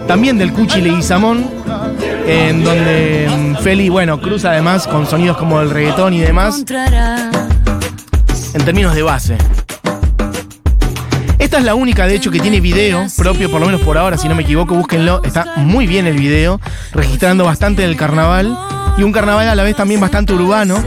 También 0.08 0.38
del 0.38 0.54
Cuchi 0.54 0.82
Leguizamón, 0.82 1.50
en 2.28 2.64
donde 2.64 3.28
mm, 3.30 3.64
Feli, 3.64 3.90
bueno, 3.90 4.22
cruza 4.22 4.52
además 4.52 4.88
con 4.88 5.08
sonidos 5.08 5.38
como 5.38 5.60
el 5.62 5.70
reggaetón 5.70 6.14
y 6.14 6.20
demás, 6.20 6.64
en 8.54 8.66
términos 8.66 8.94
de 8.94 9.02
base. 9.02 9.38
Esta 11.40 11.58
es 11.58 11.64
la 11.64 11.74
única, 11.74 12.06
de 12.06 12.16
hecho, 12.16 12.30
que 12.30 12.40
tiene 12.40 12.62
video 12.62 13.08
propio, 13.18 13.50
por 13.50 13.60
lo 13.60 13.66
menos 13.66 13.82
por 13.82 13.98
ahora, 13.98 14.18
si 14.18 14.28
no 14.28 14.36
me 14.36 14.44
equivoco, 14.44 14.76
búsquenlo. 14.76 15.24
Está 15.24 15.54
muy 15.58 15.88
bien 15.88 16.06
el 16.06 16.18
video, 16.18 16.62
registrando 16.92 17.46
bastante 17.46 17.82
del 17.82 17.96
carnaval. 17.96 18.56
Y 18.98 19.04
un 19.04 19.12
carnaval 19.12 19.50
a 19.50 19.56
la 19.56 19.64
vez 19.64 19.76
también 19.76 20.00
bastante 20.00 20.34
urbano. 20.34 20.84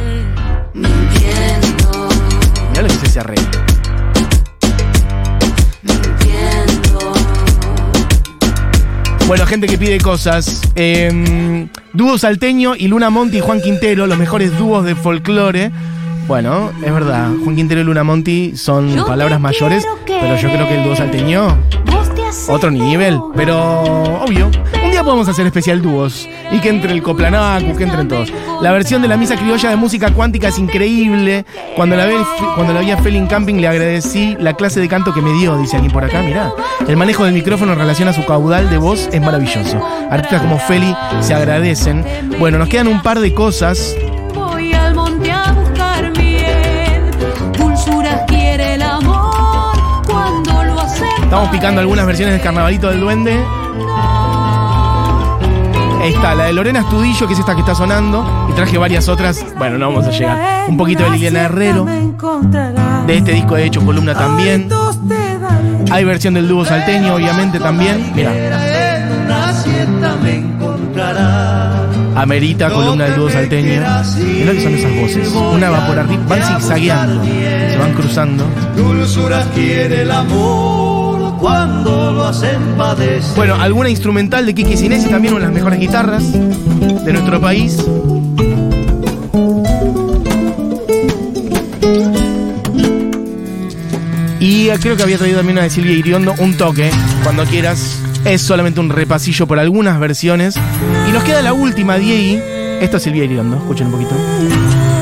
Mirá 0.74 2.82
lo 2.82 2.88
que 2.88 2.94
se 2.94 3.06
ese 3.06 3.20
Bueno, 9.28 9.46
gente 9.46 9.66
que 9.66 9.78
pide 9.78 9.98
cosas. 9.98 10.60
Eh, 10.74 11.66
dúo 11.92 12.18
salteño 12.18 12.74
y 12.76 12.88
Luna 12.88 13.10
Monti 13.10 13.38
y 13.38 13.40
Juan 13.40 13.60
Quintero, 13.60 14.06
los 14.06 14.18
mejores 14.18 14.56
dúos 14.58 14.84
de 14.84 14.94
folclore. 14.94 15.70
Bueno, 16.28 16.70
es 16.84 16.92
verdad, 16.92 17.30
Juan 17.42 17.56
Quintero 17.56 17.80
y 17.80 17.84
Luna 17.84 18.04
Monti 18.04 18.56
son 18.56 18.94
palabras 19.06 19.40
mayores, 19.40 19.86
pero 20.06 20.36
yo 20.36 20.48
creo 20.50 20.68
que 20.68 20.78
el 20.78 20.84
dúo 20.84 20.94
salteño, 20.96 21.58
otro 22.48 22.70
nivel. 22.70 23.20
Pero, 23.34 23.58
obvio, 24.22 24.50
un 24.84 24.90
día 24.90 25.02
podemos 25.04 25.28
hacer 25.28 25.46
especial 25.46 25.82
dúos 25.82 26.28
y 26.50 26.58
que 26.60 26.68
entre 26.68 26.92
el 26.92 27.02
Coplanacu, 27.02 27.76
que 27.76 27.84
entren 27.84 28.08
todos. 28.08 28.32
La 28.60 28.72
versión 28.72 29.02
de 29.02 29.08
la 29.08 29.16
misa 29.16 29.36
criolla 29.36 29.70
de 29.70 29.76
música 29.76 30.12
cuántica 30.12 30.48
es 30.48 30.58
increíble. 30.58 31.44
Cuando 31.76 31.96
la, 31.96 32.06
ve, 32.06 32.16
cuando 32.54 32.72
la 32.72 32.80
vi 32.80 32.90
a 32.90 32.96
Felin 32.96 33.26
Camping 33.26 33.56
le 33.56 33.68
agradecí 33.68 34.36
la 34.38 34.54
clase 34.54 34.80
de 34.80 34.88
canto 34.88 35.12
que 35.12 35.20
me 35.20 35.32
dio, 35.34 35.56
dice 35.58 35.76
alguien 35.76 35.92
por 35.92 36.04
acá, 36.04 36.22
mirá. 36.22 36.52
El 36.86 36.96
manejo 36.96 37.24
del 37.24 37.34
micrófono 37.34 37.72
en 37.72 37.78
relación 37.78 38.08
a 38.08 38.12
su 38.12 38.24
caudal 38.24 38.70
de 38.70 38.78
voz 38.78 39.08
es 39.12 39.20
maravilloso. 39.20 39.80
Artistas 40.10 40.42
como 40.42 40.58
Feli 40.58 40.94
se 41.20 41.34
agradecen. 41.34 42.04
Bueno, 42.38 42.58
nos 42.58 42.68
quedan 42.68 42.88
un 42.88 43.02
par 43.02 43.20
de 43.20 43.34
cosas. 43.34 43.96
Estamos 51.32 51.48
picando 51.48 51.80
algunas 51.80 52.04
versiones 52.04 52.34
del 52.34 52.42
Carnavalito 52.42 52.90
del 52.90 53.00
Duende. 53.00 53.32
Ahí 56.02 56.12
está, 56.12 56.34
la 56.34 56.44
de 56.44 56.52
Lorena 56.52 56.80
Estudillo, 56.80 57.26
que 57.26 57.32
es 57.32 57.38
esta 57.38 57.54
que 57.54 57.60
está 57.60 57.74
sonando. 57.74 58.46
Y 58.50 58.52
traje 58.52 58.76
varias 58.76 59.08
otras. 59.08 59.42
Bueno, 59.56 59.78
no 59.78 59.88
vamos 59.88 60.06
a 60.06 60.10
llegar. 60.10 60.68
Un 60.68 60.76
poquito 60.76 61.04
de 61.04 61.10
Liliana 61.12 61.44
Herrero. 61.44 61.86
De 63.06 63.16
este 63.16 63.32
disco, 63.32 63.54
de 63.54 63.64
hecho, 63.64 63.82
columna 63.82 64.12
también. 64.12 64.68
Hay 65.90 66.04
versión 66.04 66.34
del 66.34 66.46
dúo 66.46 66.66
salteño, 66.66 67.14
obviamente, 67.14 67.58
también. 67.58 68.12
Mira. 68.14 68.30
Amerita, 72.14 72.68
columna 72.68 73.04
del 73.04 73.16
dúo 73.16 73.30
salteño. 73.30 73.68
Mirá 73.70 74.52
que 74.52 74.62
son 74.62 74.74
esas 74.74 75.00
voces. 75.00 75.32
Una 75.32 75.70
va 75.70 75.86
por 75.86 75.98
arriba, 75.98 76.22
van 76.28 76.42
zigzagueando. 76.42 77.24
Se 77.24 77.78
van 77.78 77.94
cruzando. 77.94 78.44
Dulzura 78.76 79.46
quiere 79.54 80.02
el 80.02 80.10
amor 80.10 80.81
cuando 81.42 82.12
lo 82.12 82.24
hacen 82.24 82.76
padecer. 82.78 83.34
Bueno, 83.34 83.56
alguna 83.56 83.90
instrumental 83.90 84.46
de 84.46 84.54
Kiki 84.54 84.76
Sinesi, 84.76 85.08
también 85.10 85.34
una 85.34 85.42
de 85.42 85.48
las 85.48 85.54
mejores 85.54 85.80
guitarras 85.80 86.22
de 86.32 87.12
nuestro 87.12 87.40
país. 87.40 87.84
Y 94.38 94.68
creo 94.80 94.96
que 94.96 95.02
había 95.02 95.18
traído 95.18 95.38
también 95.38 95.56
de 95.58 95.68
Silvia 95.68 95.92
Iriondo, 95.92 96.32
un 96.38 96.56
toque, 96.56 96.90
cuando 97.24 97.44
quieras. 97.44 97.98
Es 98.24 98.40
solamente 98.40 98.78
un 98.78 98.90
repasillo 98.90 99.48
por 99.48 99.58
algunas 99.58 99.98
versiones. 99.98 100.54
Y 101.08 101.12
nos 101.12 101.24
queda 101.24 101.42
la 101.42 101.52
última, 101.52 101.96
Diego. 101.98 102.40
Esto 102.80 102.98
es 102.98 103.02
Silvia 103.02 103.24
Iriondo, 103.24 103.56
escuchen 103.56 103.88
un 103.88 103.92
poquito. 103.92 105.01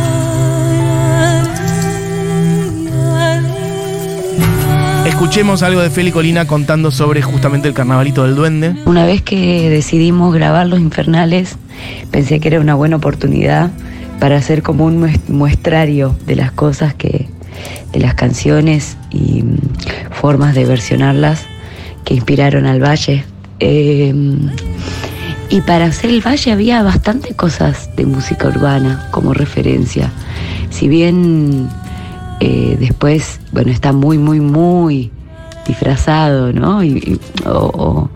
Escuchemos 5.06 5.62
algo 5.62 5.80
de 5.80 5.90
Feli 5.90 6.12
Colina 6.12 6.46
contando 6.46 6.90
sobre 6.90 7.22
justamente 7.22 7.68
el 7.68 7.74
carnavalito 7.74 8.24
del 8.24 8.34
duende. 8.36 8.74
Una 8.86 9.06
vez 9.06 9.22
que 9.22 9.68
decidimos 9.70 10.34
grabar 10.34 10.66
Los 10.66 10.78
Infernales, 10.80 11.56
pensé 12.10 12.38
que 12.40 12.48
era 12.48 12.60
una 12.60 12.74
buena 12.74 12.96
oportunidad 12.96 13.70
para 14.18 14.36
hacer 14.36 14.62
como 14.62 14.84
un 14.84 15.00
mues- 15.00 15.20
muestrario 15.28 16.16
de 16.26 16.36
las 16.36 16.52
cosas 16.52 16.94
que, 16.94 17.28
de 17.92 17.98
las 18.00 18.14
canciones 18.14 18.96
y 19.10 19.42
mm, 19.42 19.56
formas 20.10 20.54
de 20.54 20.66
versionarlas 20.66 21.46
que 22.04 22.14
inspiraron 22.14 22.66
al 22.66 22.82
Valle. 22.82 23.24
Eh, 23.60 24.14
y 25.48 25.60
para 25.62 25.86
hacer 25.86 26.10
el 26.10 26.20
Valle 26.24 26.52
había 26.52 26.82
bastante 26.82 27.34
cosas 27.34 27.90
de 27.96 28.06
música 28.06 28.48
urbana 28.48 29.06
como 29.10 29.32
referencia. 29.34 30.10
Si 30.70 30.88
bien 30.88 31.68
eh, 32.40 32.76
después, 32.81 33.40
bueno, 33.53 33.70
está 33.70 33.92
muy, 33.92 34.18
muy, 34.18 34.40
muy 34.40 35.11
disfrazado, 35.66 36.53
¿no? 36.53 36.83
Y, 36.83 37.18
o, 37.46 38.09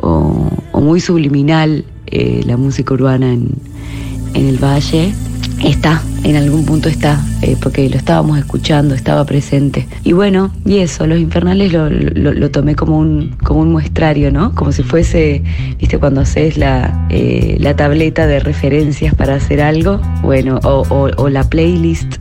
o- 0.00 0.80
muy 0.80 1.00
subliminal 1.00 1.84
eh, 2.06 2.42
la 2.46 2.56
música 2.56 2.92
urbana 2.94 3.32
en, 3.32 3.48
en 4.34 4.46
el 4.48 4.58
valle. 4.62 5.12
Está, 5.62 6.02
en 6.24 6.36
algún 6.36 6.64
punto 6.66 6.88
está, 6.90 7.24
eh, 7.40 7.56
porque 7.60 7.88
lo 7.88 7.96
estábamos 7.96 8.36
escuchando, 8.38 8.94
estaba 8.94 9.24
presente. 9.24 9.86
Y 10.02 10.12
bueno, 10.12 10.50
y 10.66 10.78
eso, 10.78 11.06
Los 11.06 11.18
Infernales 11.18 11.72
lo, 11.72 11.88
lo- 11.88 12.50
tomé 12.50 12.74
como 12.74 12.98
un, 12.98 13.34
como 13.42 13.60
un 13.60 13.72
muestrario, 13.72 14.30
¿no? 14.30 14.54
Como 14.54 14.72
si 14.72 14.82
fuese, 14.82 15.42
viste, 15.78 15.98
cuando 15.98 16.20
haces 16.20 16.58
la, 16.58 17.06
la 17.58 17.76
tableta 17.76 18.26
de 18.26 18.40
referencias 18.40 19.14
para 19.14 19.36
hacer 19.36 19.62
algo, 19.62 20.00
bueno, 20.22 20.58
o 20.64 21.28
la 21.30 21.44
playlist 21.44 22.16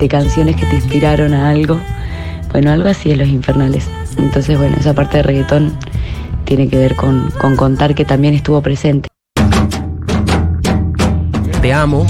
de 0.00 0.08
canciones 0.08 0.56
que 0.56 0.66
te 0.66 0.76
inspiraron 0.76 1.34
a 1.34 1.50
algo. 1.50 1.78
Bueno, 2.50 2.72
algo 2.72 2.88
así 2.88 3.12
es 3.12 3.18
Los 3.18 3.28
Infernales. 3.28 3.88
Entonces, 4.18 4.58
bueno, 4.58 4.76
esa 4.80 4.94
parte 4.94 5.18
de 5.18 5.22
reggaetón 5.22 5.76
tiene 6.44 6.68
que 6.68 6.78
ver 6.78 6.96
con, 6.96 7.30
con 7.38 7.54
contar 7.54 7.94
que 7.94 8.04
también 8.04 8.34
estuvo 8.34 8.60
presente. 8.62 9.08
Te 11.60 11.72
amo 11.72 12.06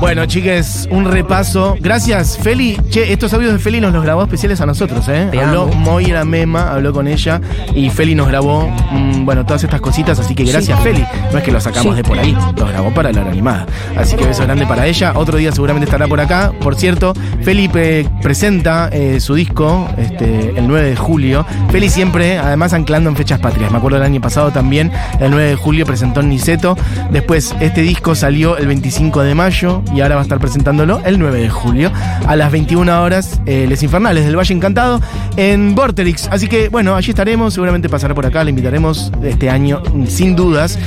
Bueno, 0.00 0.26
chiques, 0.26 0.88
un 0.90 1.04
repaso. 1.04 1.76
Gracias, 1.80 2.36
Feli. 2.36 2.76
Che, 2.90 3.12
estos 3.12 3.32
audios 3.34 3.52
de 3.52 3.58
Feli 3.60 3.80
nos 3.80 3.92
los 3.92 4.02
grabó 4.02 4.22
especiales 4.24 4.60
a 4.60 4.66
nosotros, 4.66 5.08
¿eh? 5.08 5.28
Te 5.30 5.40
habló 5.40 5.62
amo. 5.62 5.74
Moira 5.74 6.24
Mema, 6.24 6.72
habló 6.72 6.92
con 6.92 7.06
ella 7.06 7.40
y 7.74 7.88
Feli 7.88 8.14
nos 8.16 8.26
grabó, 8.26 8.66
mm, 8.90 9.24
bueno, 9.24 9.46
todas 9.46 9.62
estas 9.62 9.80
cositas, 9.80 10.18
así 10.18 10.34
que 10.34 10.42
gracias, 10.44 10.80
Feli. 10.80 11.04
No 11.30 11.38
es 11.38 11.44
que 11.44 11.52
lo 11.52 11.60
sacamos 11.60 11.94
Sí. 11.94 12.02
de 12.02 12.08
por 12.08 12.18
ahí, 12.18 12.36
lo 12.56 12.66
grabó 12.66 12.90
para 12.92 13.12
la 13.12 13.20
hora 13.20 13.30
animada. 13.30 13.66
Así 13.96 14.16
que 14.16 14.26
beso 14.26 14.42
grande 14.42 14.66
para 14.66 14.86
ella. 14.86 15.12
Otro 15.14 15.38
día 15.38 15.52
seguramente 15.52 15.84
estará 15.84 16.08
por 16.08 16.20
acá. 16.20 16.52
Por 16.60 16.74
cierto, 16.74 17.14
Felipe 17.42 18.08
presenta 18.22 18.88
eh, 18.92 19.20
su 19.20 19.34
disco 19.36 19.88
este, 19.98 20.52
el 20.56 20.66
9 20.66 20.90
de 20.90 20.96
julio. 20.96 21.46
Feli 21.70 21.88
siempre, 21.88 22.38
además, 22.38 22.72
anclando 22.72 23.08
en 23.08 23.14
fechas 23.16 23.38
patrias. 23.38 23.70
Me 23.70 23.78
acuerdo 23.78 23.98
del 23.98 24.06
año 24.06 24.20
pasado 24.20 24.50
también, 24.50 24.90
el 25.20 25.30
9 25.30 25.50
de 25.50 25.56
julio 25.56 25.86
presentó 25.86 26.20
en 26.20 26.28
Niceto. 26.28 26.76
Después, 27.10 27.54
este 27.60 27.82
disco 27.82 28.16
salió 28.16 28.56
el 28.58 28.66
25 28.66 29.22
de 29.22 29.34
mayo 29.36 29.61
y 29.94 30.00
ahora 30.00 30.16
va 30.16 30.22
a 30.22 30.24
estar 30.24 30.40
presentándolo 30.40 31.00
el 31.04 31.18
9 31.18 31.40
de 31.40 31.48
julio 31.48 31.92
a 32.26 32.34
las 32.34 32.50
21 32.50 33.02
horas, 33.02 33.40
eh, 33.46 33.66
Les 33.68 33.82
Infernales 33.82 34.24
del 34.24 34.36
Valle 34.36 34.54
Encantado 34.54 35.00
en 35.36 35.74
Vorterix. 35.76 36.28
Así 36.32 36.48
que, 36.48 36.68
bueno, 36.68 36.96
allí 36.96 37.10
estaremos. 37.10 37.54
Seguramente 37.54 37.88
pasará 37.88 38.14
por 38.14 38.26
acá. 38.26 38.42
Le 38.42 38.50
invitaremos 38.50 39.12
este 39.22 39.50
año, 39.50 39.82
sin 40.08 40.34
dudas. 40.34 40.78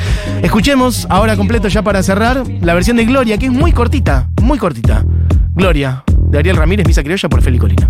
Escuchemos 0.43 1.07
ahora 1.09 1.37
completo, 1.37 1.69
ya 1.69 1.83
para 1.83 2.03
cerrar, 2.03 2.43
la 2.61 2.73
versión 2.73 2.97
de 2.97 3.05
Gloria, 3.05 3.37
que 3.37 3.45
es 3.45 3.51
muy 3.51 3.71
cortita, 3.71 4.29
muy 4.41 4.57
cortita. 4.57 5.05
Gloria, 5.53 6.03
de 6.29 6.39
Ariel 6.39 6.57
Ramírez, 6.57 6.85
Misa 6.85 7.01
Criolla 7.01 7.29
por 7.29 7.41
Feli 7.41 7.57
Colina. 7.57 7.89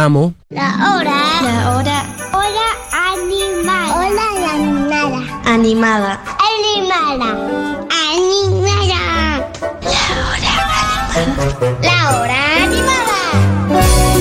Te 0.00 0.39